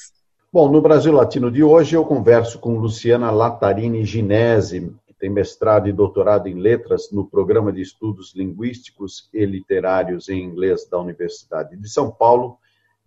[0.53, 5.89] Bom, no Brasil Latino de hoje eu converso com Luciana Latarini Ginese, que tem mestrado
[5.89, 11.77] e doutorado em letras no Programa de Estudos Linguísticos e Literários em Inglês da Universidade
[11.77, 12.59] de São Paulo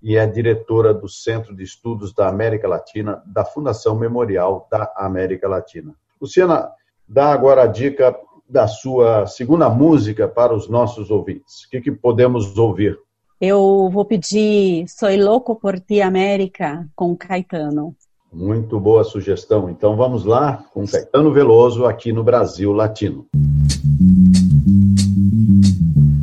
[0.02, 5.48] e é diretora do Centro de Estudos da América Latina da Fundação Memorial da América
[5.48, 5.93] Latina.
[6.20, 6.72] Luciana,
[7.08, 8.15] dá agora a dica
[8.50, 11.65] da sua segunda música para os nossos ouvintes.
[11.65, 12.98] O que, que podemos ouvir?
[13.39, 17.96] Eu vou pedir Soy Louco por Ti América com Caetano.
[18.38, 19.67] Muito boa sugestão.
[19.67, 23.26] Então vamos lá com Caetano Veloso aqui no Brasil Latino.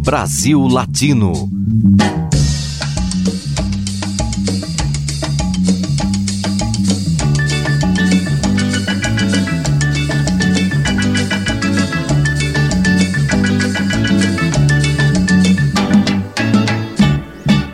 [0.04, 1.32] Brasil Latino.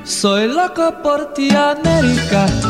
[0.03, 2.70] Soy loco por ti, América.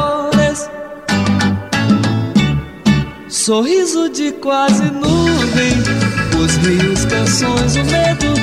[3.41, 5.73] Sorriso de quase nuvem.
[6.39, 8.33] Os rios, canções, o medo.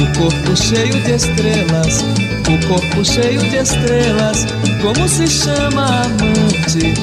[0.00, 2.02] O corpo cheio de estrelas.
[2.48, 4.46] O corpo cheio de estrelas.
[4.80, 6.94] Como se chama amante?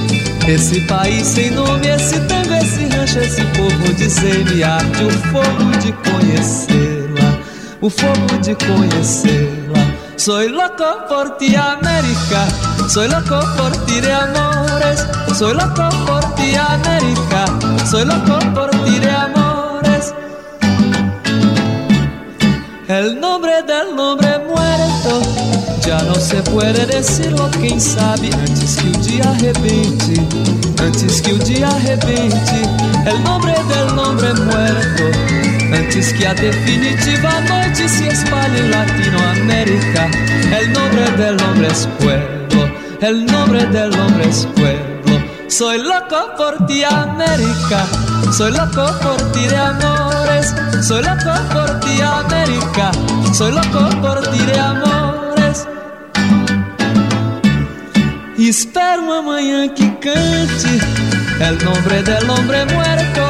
[0.48, 5.04] Esse país sem nome, esse tango, esse rancho, esse povo de me arte.
[5.04, 7.40] O fogo de conhecê-la.
[7.82, 9.63] O fogo de conhecê-la.
[10.24, 12.48] Soy loco por ti, América.
[12.88, 15.06] Soy loco por ti de amores.
[15.38, 17.44] Soy loco por ti, América.
[17.86, 20.14] Soy loco por ti de amores.
[22.88, 25.22] El nombre del nombre muerto
[25.86, 30.14] Já não se puede decirlo, quem sabe Antes que o dia arrebente
[30.82, 32.62] Antes que o dia arrebente
[33.06, 35.43] El nombre del nombre muerto
[35.74, 40.08] Antes que a definitiva noite se espalhe Latinoamérica.
[40.60, 42.70] El nombre del hombre es pueblo
[43.02, 44.94] El nombre del hombre es pueblo.
[45.48, 47.86] Soy loco por ti América
[48.32, 50.54] Soy loco por ti de amores.
[50.82, 52.92] Soy loco por ti América
[53.34, 55.68] Soy loco por ti de amores.
[58.38, 60.74] Espero amanhã que cante
[61.40, 63.30] El nombre del hombre muerto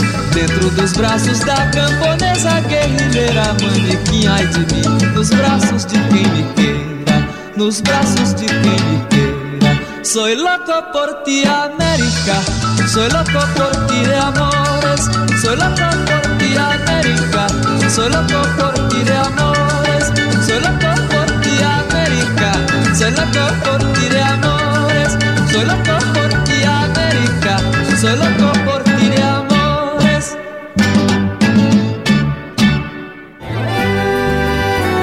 [0.33, 5.13] Dentro dos braços da camponesa guerrilheira Manequim, ai de mim.
[5.13, 7.27] Nos braços de quem me queira
[7.57, 10.01] Nos braços de quem me queira.
[10.03, 12.41] Soy loco por ti, América.
[12.87, 15.01] Soy loco por ti de amores.
[15.41, 17.47] Soy loco por ti, América.
[17.89, 20.11] Soy loco por ti de amores.
[20.45, 22.51] Soy loco por ti, América.
[22.95, 25.17] Soy loco por ti de amores.
[25.51, 27.57] Soy loco por ti, América.
[28.01, 28.70] Soy loco por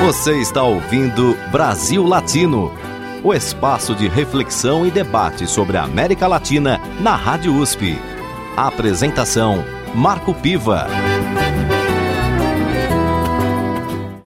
[0.08, 2.72] Você está ouvindo Brasil Latino,
[3.22, 7.94] o espaço de reflexão e debate sobre a América Latina na Rádio USP.
[8.56, 9.62] A apresentação:
[9.94, 10.86] Marco Piva.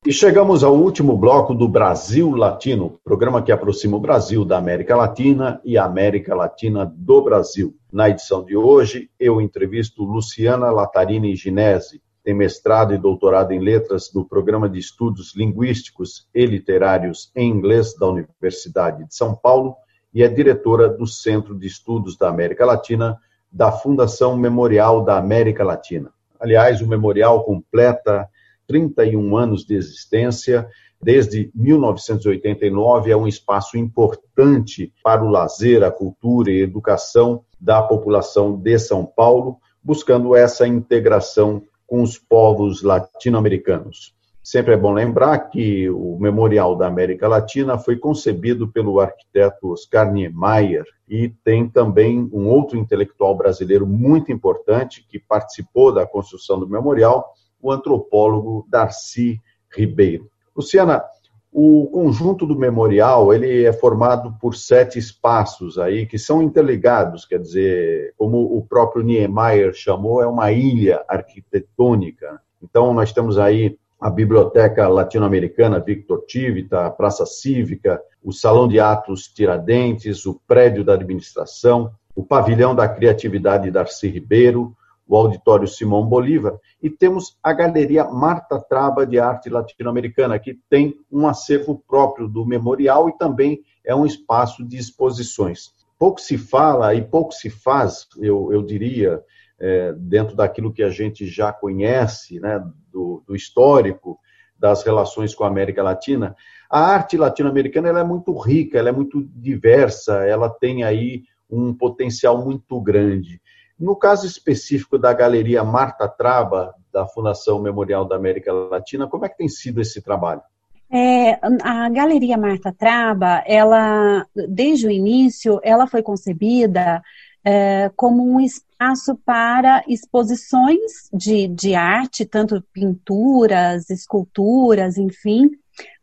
[0.06, 4.94] E chegamos ao último bloco do Brasil Latino, programa que aproxima o Brasil da América
[4.94, 7.74] Latina e a América Latina do Brasil.
[7.92, 14.08] Na edição de hoje, eu entrevisto Luciana Latarini Ginese, tem mestrado e doutorado em letras
[14.08, 19.74] do Programa de Estudos Linguísticos e Literários em Inglês da Universidade de São Paulo
[20.14, 23.18] e é diretora do Centro de Estudos da América Latina
[23.50, 26.10] da Fundação Memorial da América Latina.
[26.38, 28.28] Aliás, o memorial completa
[28.66, 30.68] 31 anos de existência.
[31.00, 37.82] Desde 1989 é um espaço importante para o lazer, a cultura e a educação da
[37.82, 41.62] população de São Paulo, buscando essa integração
[41.92, 44.14] com os povos latino-americanos.
[44.42, 50.10] Sempre é bom lembrar que o Memorial da América Latina foi concebido pelo arquiteto Oscar
[50.10, 56.66] Niemeyer e tem também um outro intelectual brasileiro muito importante que participou da construção do
[56.66, 57.30] memorial,
[57.60, 59.38] o antropólogo Darcy
[59.70, 60.30] Ribeiro.
[60.56, 61.04] Luciana,
[61.52, 67.38] o conjunto do memorial ele é formado por sete espaços aí que são interligados, quer
[67.38, 72.40] dizer, como o próprio Niemeyer chamou, é uma ilha arquitetônica.
[72.62, 78.80] Então nós temos aí a Biblioteca Latino-Americana Victor Tivita, a Praça Cívica, o Salão de
[78.80, 84.74] Atos Tiradentes, o Prédio da Administração, o Pavilhão da Criatividade Darcy Ribeiro,
[85.06, 90.94] o Auditório Simão Bolívar, e temos a Galeria Marta Traba de Arte Latino-Americana, que tem
[91.10, 95.70] um acervo próprio do memorial e também é um espaço de exposições.
[95.98, 99.22] Pouco se fala e pouco se faz, eu, eu diria,
[99.60, 104.18] é, dentro daquilo que a gente já conhece, né, do, do histórico
[104.58, 106.36] das relações com a América Latina.
[106.70, 111.74] A arte latino-americana ela é muito rica, ela é muito diversa, ela tem aí um
[111.74, 113.40] potencial muito grande.
[113.78, 119.28] No caso específico da Galeria Marta Traba, da Fundação Memorial da América Latina, como é
[119.28, 120.42] que tem sido esse trabalho?
[120.90, 127.02] É, a Galeria Marta Traba, ela, desde o início, ela foi concebida
[127.42, 135.50] é, como um espaço para exposições de, de arte, tanto pinturas, esculturas, enfim,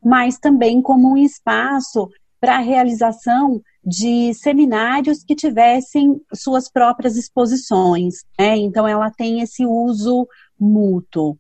[0.04, 2.10] mas também como um espaço
[2.40, 8.24] para a realização de seminários que tivessem suas próprias exposições.
[8.38, 8.58] Né?
[8.58, 10.28] Então, ela tem esse uso
[10.60, 11.32] mútuo.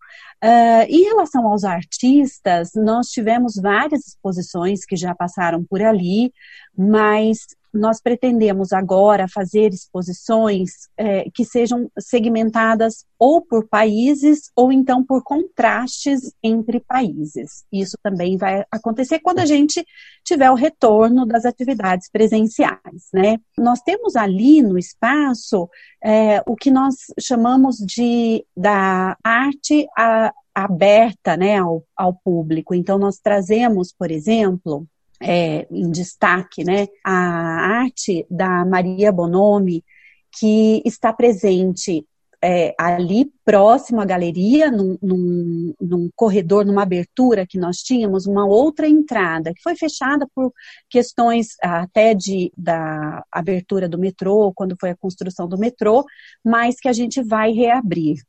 [0.41, 6.33] Uh, em relação aos artistas, nós tivemos várias exposições que já passaram por ali,
[6.77, 15.03] mas nós pretendemos agora fazer exposições é, que sejam segmentadas ou por países ou então
[15.03, 17.65] por contrastes entre países.
[17.71, 19.85] Isso também vai acontecer quando a gente
[20.23, 23.37] tiver o retorno das atividades presenciais, né?
[23.57, 25.69] Nós temos ali no espaço
[26.03, 32.73] é, o que nós chamamos de da arte a, aberta, né, ao, ao público.
[32.73, 34.85] Então nós trazemos, por exemplo,
[35.21, 39.83] é, em destaque, né, a arte da Maria Bonomi,
[40.31, 42.05] que está presente
[42.41, 48.45] é, ali próximo à galeria, num, num, num, corredor, numa abertura que nós tínhamos, uma
[48.45, 50.53] outra entrada, que foi fechada por
[50.89, 56.05] questões até de, da abertura do metrô, quando foi a construção do metrô,
[56.43, 58.21] mas que a gente vai reabrir.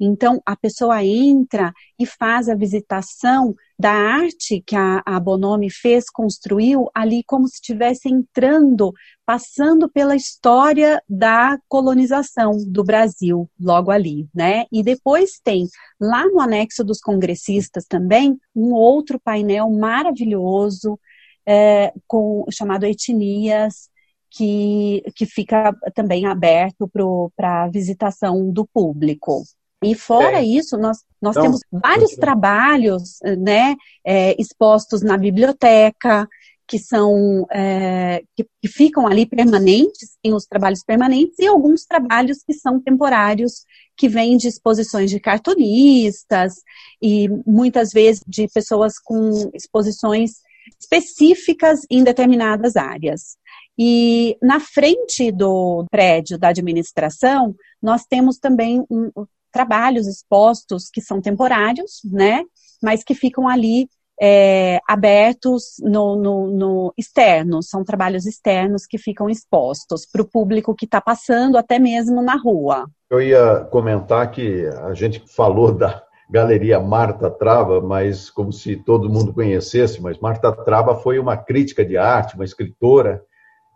[0.00, 6.08] Então, a pessoa entra e faz a visitação da arte que a, a Bonomi fez,
[6.10, 8.92] construiu, ali como se estivesse entrando,
[9.24, 14.64] passando pela história da colonização do Brasil, logo ali, né?
[14.72, 15.68] E depois tem,
[16.00, 20.98] lá no anexo dos congressistas também, um outro painel maravilhoso,
[21.46, 23.90] é, com, chamado Etnias,
[24.30, 26.90] que, que fica também aberto
[27.34, 29.42] para a visitação do público.
[29.86, 30.44] E fora é.
[30.44, 36.28] isso, nós, nós então, temos vários trabalhos né, é, expostos na biblioteca,
[36.66, 42.38] que são é, que, que, ficam ali permanentes, tem os trabalhos permanentes e alguns trabalhos
[42.44, 43.64] que são temporários,
[43.96, 46.54] que vêm de exposições de cartunistas
[47.00, 50.42] e muitas vezes de pessoas com exposições
[50.80, 53.36] específicas em determinadas áreas.
[53.78, 59.10] E na frente do prédio da administração, nós temos também um,
[59.52, 62.44] trabalhos expostos que são temporários, né?
[62.82, 63.88] Mas que ficam ali
[64.20, 70.74] é, abertos no, no, no, externo, são trabalhos externos que ficam expostos para o público
[70.74, 72.86] que está passando, até mesmo na rua.
[73.10, 79.08] Eu ia comentar que a gente falou da Galeria Marta Trava, mas como se todo
[79.08, 83.22] mundo conhecesse, mas Marta Trava foi uma crítica de arte, uma escritora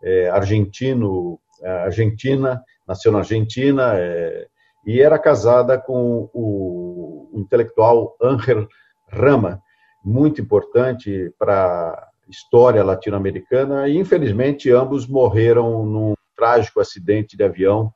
[0.03, 4.47] é, argentino, é, argentina, nasceu na Argentina, é,
[4.87, 8.69] e era casada com o, intelectual Ángel
[9.09, 9.61] Rama,
[10.05, 17.93] muito importante para a história latino-americana, e infelizmente ambos morreram num trágico acidente de avião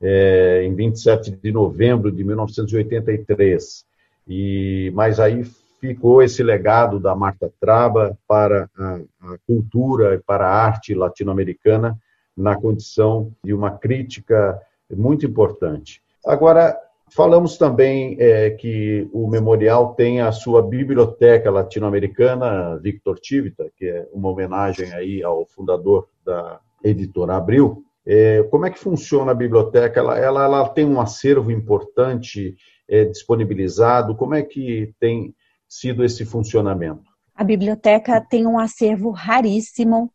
[0.00, 3.84] é, em 27 de novembro de 1983.
[4.26, 5.44] E, mas aí
[5.80, 11.96] ficou esse legado da Marta Traba para a, a cultura, para a arte latino-americana,
[12.36, 14.58] na condição de uma crítica
[14.90, 16.03] muito importante.
[16.24, 16.78] Agora,
[17.10, 24.08] falamos também é, que o memorial tem a sua biblioteca latino-americana, Victor Tivita, que é
[24.12, 27.84] uma homenagem aí ao fundador da editora Abril.
[28.06, 30.00] É, como é que funciona a biblioteca?
[30.00, 32.56] Ela, ela, ela tem um acervo importante
[32.88, 34.14] é, disponibilizado?
[34.14, 35.34] Como é que tem
[35.68, 37.14] sido esse funcionamento?
[37.34, 40.10] A biblioteca tem um acervo raríssimo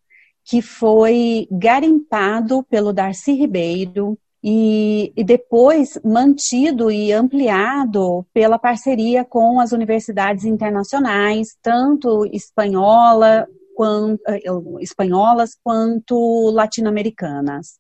[0.45, 9.60] que foi garimpado pelo Darcy Ribeiro, e, e, depois mantido e ampliado pela parceria com
[9.60, 14.42] as universidades internacionais, tanto espanhola, quanto, eh,
[14.82, 17.76] espanholas quanto latino-americanas.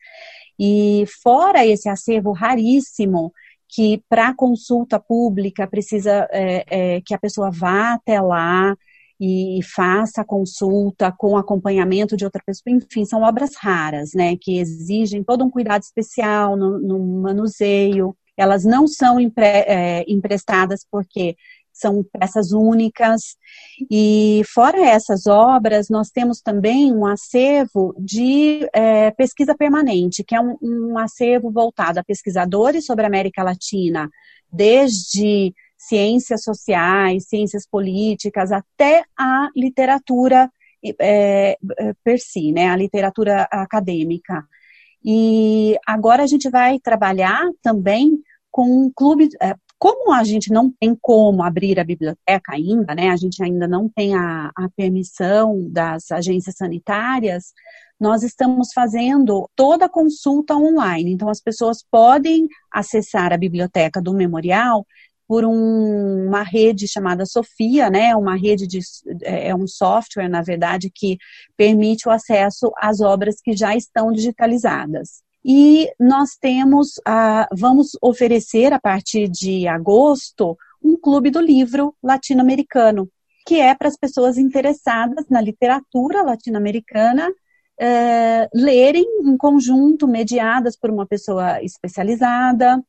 [0.57, 3.33] E fora esse acervo raríssimo,
[3.67, 8.75] que para consulta pública precisa é, é, que a pessoa vá até lá,
[9.19, 12.75] e faça a consulta com acompanhamento de outra pessoa.
[12.75, 18.15] Enfim, são obras raras, né, que exigem todo um cuidado especial no, no manuseio.
[18.37, 21.35] Elas não são empre, é, emprestadas porque
[21.79, 23.37] são peças únicas.
[23.89, 30.41] E fora essas obras, nós temos também um acervo de é, pesquisa permanente, que é
[30.41, 34.09] um, um acervo voltado a pesquisadores sobre a América Latina,
[34.51, 40.51] desde ciências sociais, ciências políticas, até a literatura
[40.99, 44.45] é, é, per si, né, a literatura acadêmica.
[45.03, 48.19] E agora a gente vai trabalhar também
[48.51, 53.09] com um clube, é, como a gente não tem como abrir a biblioteca ainda, né,
[53.09, 57.53] a gente ainda não tem a, a permissão das agências sanitárias,
[57.97, 61.11] nós estamos fazendo toda a consulta online.
[61.11, 64.85] Então, as pessoas podem acessar a biblioteca do memorial
[65.29, 68.15] por um, uma rede chamada Sofia, né?
[68.15, 68.79] Uma rede de
[69.21, 71.19] é, é um software, na verdade, que
[71.55, 75.21] permite o acesso às obras que já estão digitalizadas.
[75.45, 83.07] E nós temos, a, vamos oferecer a partir de agosto um clube do livro latino-americano,
[83.45, 87.31] que é para as pessoas interessadas na literatura latino-americana
[87.79, 92.83] é, lerem em conjunto, mediadas por uma pessoa especializada,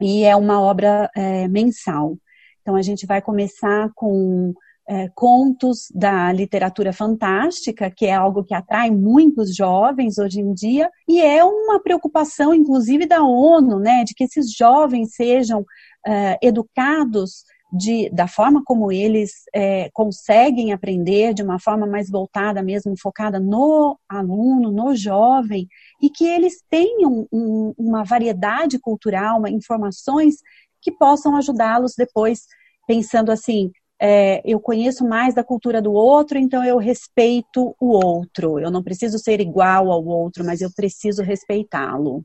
[0.00, 2.16] e é uma obra é, mensal.
[2.60, 4.52] Então, a gente vai começar com
[4.88, 10.90] é, contos da literatura fantástica, que é algo que atrai muitos jovens hoje em dia,
[11.08, 15.64] e é uma preocupação, inclusive, da ONU, né, de que esses jovens sejam
[16.06, 22.62] é, educados de, da forma como eles é, conseguem aprender, de uma forma mais voltada
[22.62, 25.66] mesmo, focada no aluno, no jovem,
[26.00, 30.36] e que eles tenham um, uma variedade cultural, uma, informações
[30.80, 32.42] que possam ajudá-los depois,
[32.86, 38.60] pensando assim, é, eu conheço mais da cultura do outro, então eu respeito o outro.
[38.60, 42.24] Eu não preciso ser igual ao outro, mas eu preciso respeitá-lo.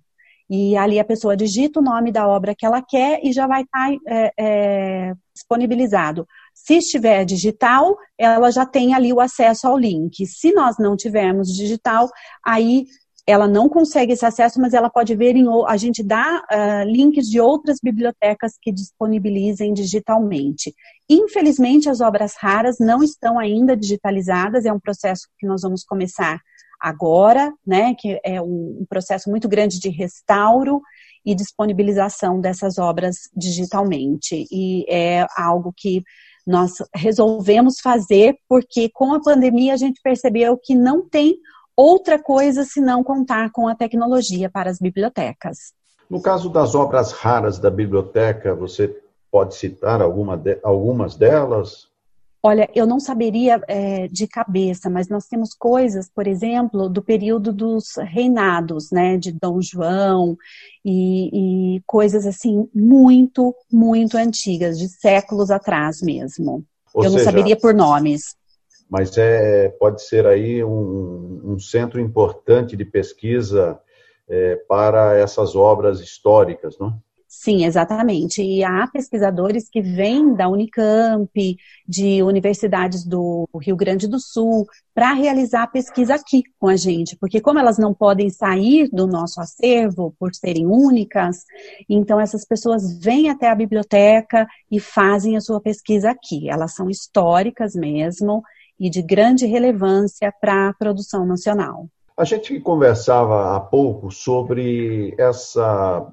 [0.49, 3.63] E ali a pessoa digita o nome da obra que ela quer e já vai
[3.63, 6.27] estar é, é, disponibilizado.
[6.55, 10.27] Se estiver digital, ela já tem ali o acesso ao link.
[10.27, 12.09] Se nós não tivermos digital,
[12.45, 12.87] aí
[13.27, 17.29] ela não consegue esse acesso, mas ela pode ver em a gente dá uh, links
[17.29, 20.75] de outras bibliotecas que disponibilizem digitalmente.
[21.09, 26.41] Infelizmente, as obras raras não estão ainda digitalizadas, é um processo que nós vamos começar
[26.81, 30.83] agora, né, que é um, um processo muito grande de restauro
[31.25, 34.47] e disponibilização dessas obras digitalmente.
[34.51, 36.03] E é algo que
[36.47, 41.39] nós resolvemos fazer porque com a pandemia a gente percebeu que não tem
[41.77, 45.73] outra coisa senão contar com a tecnologia para as bibliotecas.
[46.09, 51.89] No caso das obras raras da biblioteca, você pode citar alguma de, algumas delas?
[52.45, 57.53] Olha, eu não saberia é, de cabeça, mas nós temos coisas, por exemplo, do período
[57.53, 60.37] dos reinados, né, de Dom João
[60.85, 66.65] e, e coisas assim muito, muito antigas, de séculos atrás mesmo.
[66.93, 68.35] Ou eu seja, não saberia por nomes.
[68.91, 73.81] Mas é, pode ser aí um, um centro importante de pesquisa
[74.29, 77.01] é, para essas obras históricas, não?
[77.35, 78.43] Sim, exatamente.
[78.43, 81.57] E há pesquisadores que vêm da Unicamp,
[81.89, 87.41] de universidades do Rio Grande do Sul, para realizar pesquisa aqui com a gente, porque
[87.41, 91.39] como elas não podem sair do nosso acervo por serem únicas,
[91.89, 96.51] então essas pessoas vêm até a biblioteca e fazem a sua pesquisa aqui.
[96.51, 98.43] Elas são históricas mesmo
[98.79, 101.87] e de grande relevância para a produção nacional.
[102.15, 106.07] A gente conversava há pouco sobre essa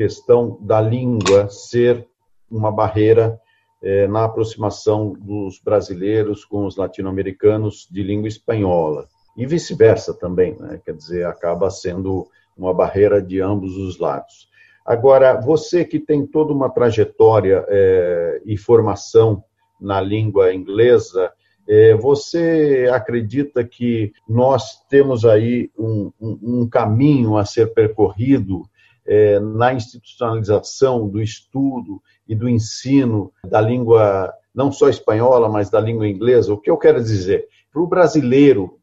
[0.00, 2.08] questão da língua ser
[2.50, 3.38] uma barreira
[3.82, 9.06] é, na aproximação dos brasileiros com os latino-americanos de língua espanhola.
[9.36, 10.80] E vice-versa também, né?
[10.82, 12.26] quer dizer, acaba sendo
[12.56, 14.48] uma barreira de ambos os lados.
[14.86, 19.44] Agora, você que tem toda uma trajetória é, e formação
[19.78, 21.30] na língua inglesa,
[21.68, 28.62] é, você acredita que nós temos aí um, um, um caminho a ser percorrido
[29.10, 35.80] é, na institucionalização do estudo e do ensino da língua, não só espanhola, mas da
[35.80, 36.54] língua inglesa.
[36.54, 37.48] O que eu quero dizer?
[37.72, 38.78] Para o brasileiro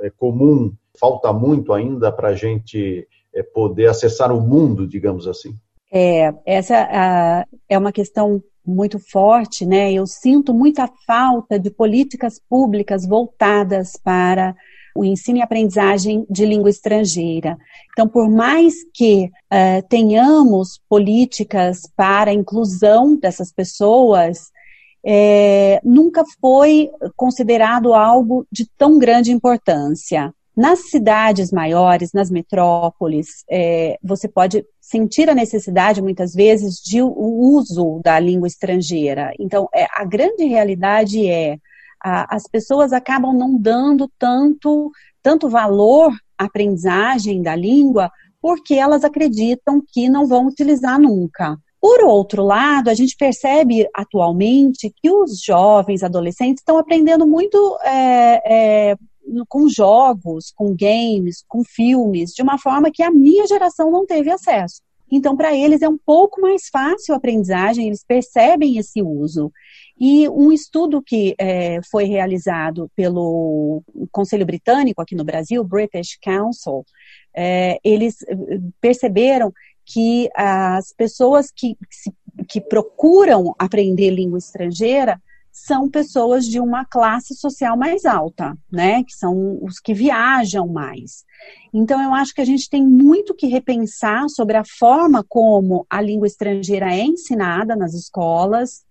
[0.00, 5.54] é, comum, falta muito ainda para a gente é, poder acessar o mundo, digamos assim.
[5.92, 9.92] É, essa a, é uma questão muito forte, né?
[9.92, 14.56] Eu sinto muita falta de políticas públicas voltadas para
[14.96, 17.58] o ensino e aprendizagem de língua estrangeira.
[17.92, 24.50] Então, por mais que uh, tenhamos políticas para a inclusão dessas pessoas,
[25.08, 30.34] é, nunca foi considerado algo de tão grande importância.
[30.56, 37.08] Nas cidades maiores, nas metrópoles, é, você pode sentir a necessidade, muitas vezes, de o
[37.08, 39.32] uso da língua estrangeira.
[39.38, 41.58] Então, é, a grande realidade é
[42.02, 44.90] as pessoas acabam não dando tanto,
[45.22, 51.58] tanto valor à aprendizagem da língua porque elas acreditam que não vão utilizar nunca.
[51.80, 58.90] Por outro lado, a gente percebe atualmente que os jovens, adolescentes, estão aprendendo muito é,
[58.92, 58.96] é,
[59.48, 64.30] com jogos, com games, com filmes, de uma forma que a minha geração não teve
[64.30, 64.80] acesso.
[65.10, 69.52] Então, para eles é um pouco mais fácil a aprendizagem, eles percebem esse uso.
[69.98, 76.84] E um estudo que é, foi realizado pelo Conselho Britânico aqui no Brasil, British Council,
[77.34, 78.16] é, eles
[78.80, 79.52] perceberam
[79.84, 81.76] que as pessoas que,
[82.48, 85.20] que procuram aprender língua estrangeira
[85.56, 89.02] são pessoas de uma classe social mais alta, né?
[89.02, 91.24] Que são os que viajam mais.
[91.72, 96.00] Então, eu acho que a gente tem muito que repensar sobre a forma como a
[96.02, 98.84] língua estrangeira é ensinada nas escolas,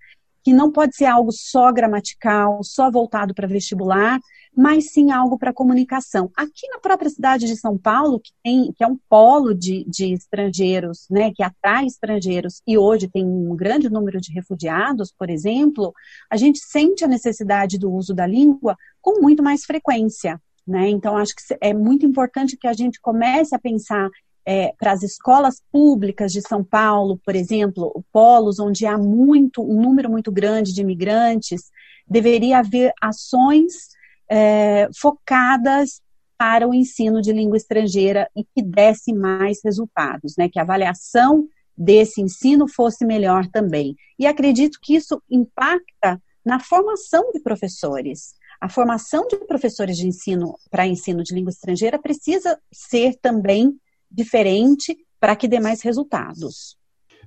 [0.46, 4.20] que não pode ser algo só gramatical, só voltado para vestibular,
[4.56, 6.30] mas sim algo para comunicação.
[6.38, 10.14] Aqui na própria cidade de São Paulo, que, tem, que é um polo de, de
[10.14, 15.92] estrangeiros, né, que atrai estrangeiros, e hoje tem um grande número de refugiados, por exemplo,
[16.30, 20.40] a gente sente a necessidade do uso da língua com muito mais frequência.
[20.66, 20.90] Né?
[20.90, 24.12] Então, acho que é muito importante que a gente comece a pensar
[24.46, 29.82] é, para as escolas públicas de São Paulo, por exemplo, polos onde há muito, um
[29.82, 31.72] número muito grande de imigrantes,
[32.08, 33.90] deveria haver ações
[34.30, 36.02] é, focadas
[36.38, 40.50] para o ensino de língua estrangeira e que desse mais resultados, né?
[40.50, 43.96] Que a avaliação desse ensino fosse melhor também.
[44.20, 48.36] E acredito que isso impacta na formação de professores.
[48.62, 53.78] A formação de professores de ensino para ensino de língua estrangeira precisa ser também
[54.16, 56.78] diferente para que dê mais resultados.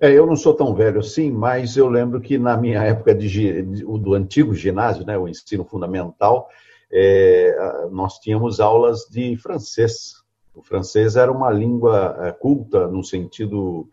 [0.01, 3.62] É, eu não sou tão velho assim, mas eu lembro que na minha época de,
[3.62, 6.49] do antigo ginásio, né, o ensino fundamental,
[6.91, 10.14] é, nós tínhamos aulas de francês.
[10.55, 13.89] O francês era uma língua é, culta no sentido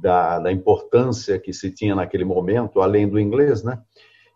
[0.00, 3.78] da, da importância que se tinha naquele momento, além do inglês, né?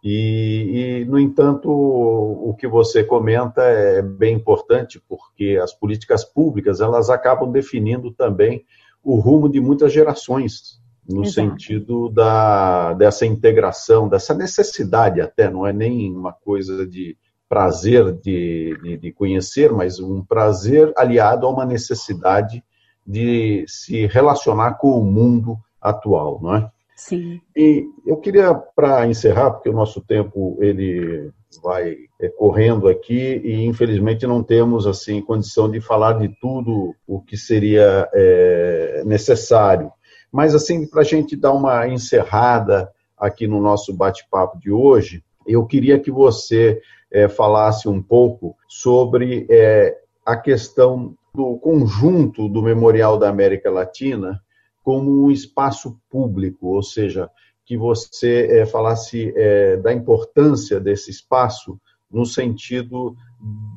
[0.03, 6.81] E, e, no entanto, o que você comenta é bem importante, porque as políticas públicas
[6.81, 8.65] elas acabam definindo também
[9.03, 11.35] o rumo de muitas gerações, no Exato.
[11.35, 17.17] sentido da, dessa integração, dessa necessidade até, não é nem uma coisa de
[17.49, 22.63] prazer de, de, de conhecer, mas um prazer aliado a uma necessidade
[23.07, 26.71] de se relacionar com o mundo atual, não é?
[26.99, 27.41] Sim.
[27.57, 31.31] E eu queria, para encerrar, porque o nosso tempo ele
[31.63, 37.21] vai é, correndo aqui e infelizmente não temos assim condição de falar de tudo o
[37.21, 39.93] que seria é, necessário.
[40.33, 45.65] Mas assim, para a gente dar uma encerrada aqui no nosso bate-papo de hoje, eu
[45.67, 46.81] queria que você
[47.13, 49.97] é, falasse um pouco sobre é,
[50.27, 54.43] a questão do conjunto do Memorial da América Latina
[54.89, 57.29] como um espaço público, ou seja,
[57.67, 61.79] que você é, falasse é, da importância desse espaço
[62.11, 63.15] no sentido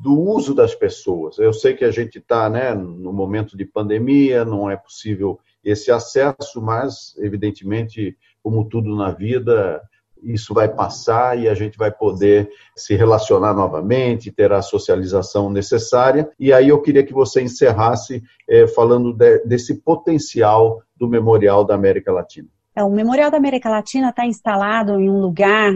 [0.02, 1.38] do uso das pessoas.
[1.38, 5.92] Eu sei que a gente está né, no momento de pandemia, não é possível esse
[5.92, 9.82] acesso, mas, evidentemente, como tudo na vida,
[10.22, 16.30] isso vai passar e a gente vai poder se relacionar novamente, ter a socialização necessária.
[16.38, 21.74] E aí eu queria que você encerrasse é, falando de, desse potencial do Memorial da
[21.74, 22.48] América Latina.
[22.74, 25.74] É, o Memorial da América Latina está instalado em um lugar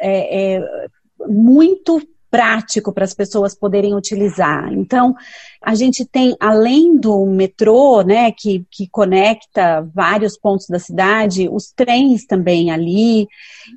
[0.00, 0.88] é, é,
[1.26, 2.00] muito
[2.30, 4.72] prático para as pessoas poderem utilizar.
[4.72, 5.14] Então,
[5.62, 11.72] a gente tem, além do metrô, né, que, que conecta vários pontos da cidade, os
[11.72, 13.26] trens também ali.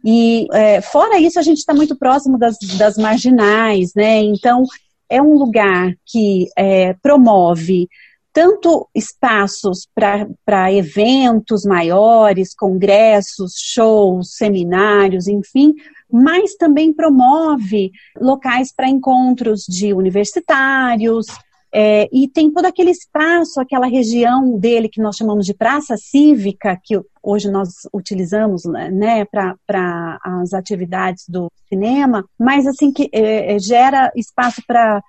[0.04, 4.22] E, é, fora isso, a gente está muito próximo das, das marginais, né?
[4.22, 4.64] Então,
[5.10, 7.88] é um lugar que é, promove
[8.34, 15.74] tanto espaços para eventos maiores, congressos, shows, seminários, enfim,
[16.12, 21.28] mas também promove locais para encontros de universitários,
[21.74, 26.78] é, e tem todo aquele espaço, aquela região dele que nós chamamos de praça cívica,
[26.84, 33.60] que hoje nós utilizamos né, para as atividades do cinema, mas assim que é, é
[33.60, 35.02] gera espaço para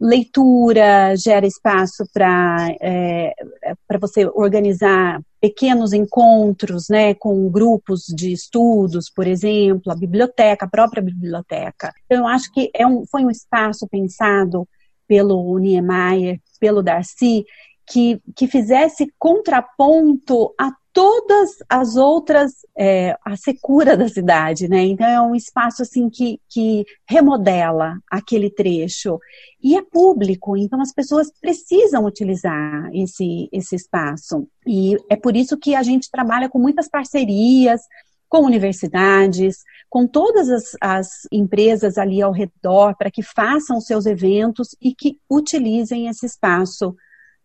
[0.00, 3.34] leitura, gera espaço para é,
[4.00, 11.02] você organizar pequenos encontros, né, com grupos de estudos, por exemplo, a biblioteca, a própria
[11.02, 11.92] biblioteca.
[12.06, 14.66] Então, eu acho que é um, foi um espaço pensado
[15.06, 17.44] pelo Niemeyer, pelo Darcy,
[17.90, 24.82] que, que fizesse contraponto a todas as outras, é, a secura da cidade, né?
[24.84, 29.18] Então é um espaço assim que, que remodela aquele trecho
[29.62, 35.56] e é público, então as pessoas precisam utilizar esse, esse espaço e é por isso
[35.56, 37.82] que a gente trabalha com muitas parcerias
[38.30, 44.68] com universidades, com todas as, as empresas ali ao redor, para que façam seus eventos
[44.80, 46.94] e que utilizem esse espaço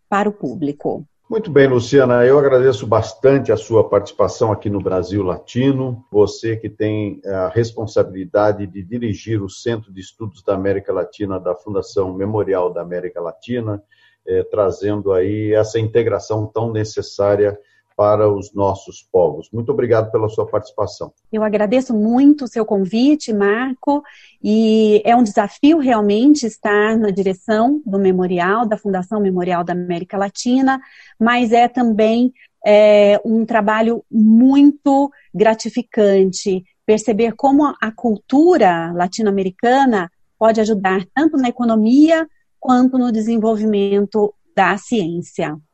[0.07, 1.03] para o público.
[1.27, 6.05] Muito bem, Luciana, eu agradeço bastante a sua participação aqui no Brasil Latino.
[6.11, 11.55] Você que tem a responsabilidade de dirigir o Centro de Estudos da América Latina da
[11.55, 13.81] Fundação Memorial da América Latina,
[14.27, 17.57] eh, trazendo aí essa integração tão necessária
[17.95, 19.49] para os nossos povos.
[19.53, 21.13] Muito obrigado pela sua participação.
[21.31, 24.03] Eu agradeço muito o seu convite, Marco,
[24.43, 30.17] e é um desafio realmente estar na direção do memorial, da Fundação Memorial da América
[30.17, 30.81] Latina,
[31.19, 32.33] mas é também
[32.65, 42.27] é, um trabalho muito gratificante perceber como a cultura latino-americana pode ajudar tanto na economia
[42.59, 45.57] quanto no desenvolvimento da ciência.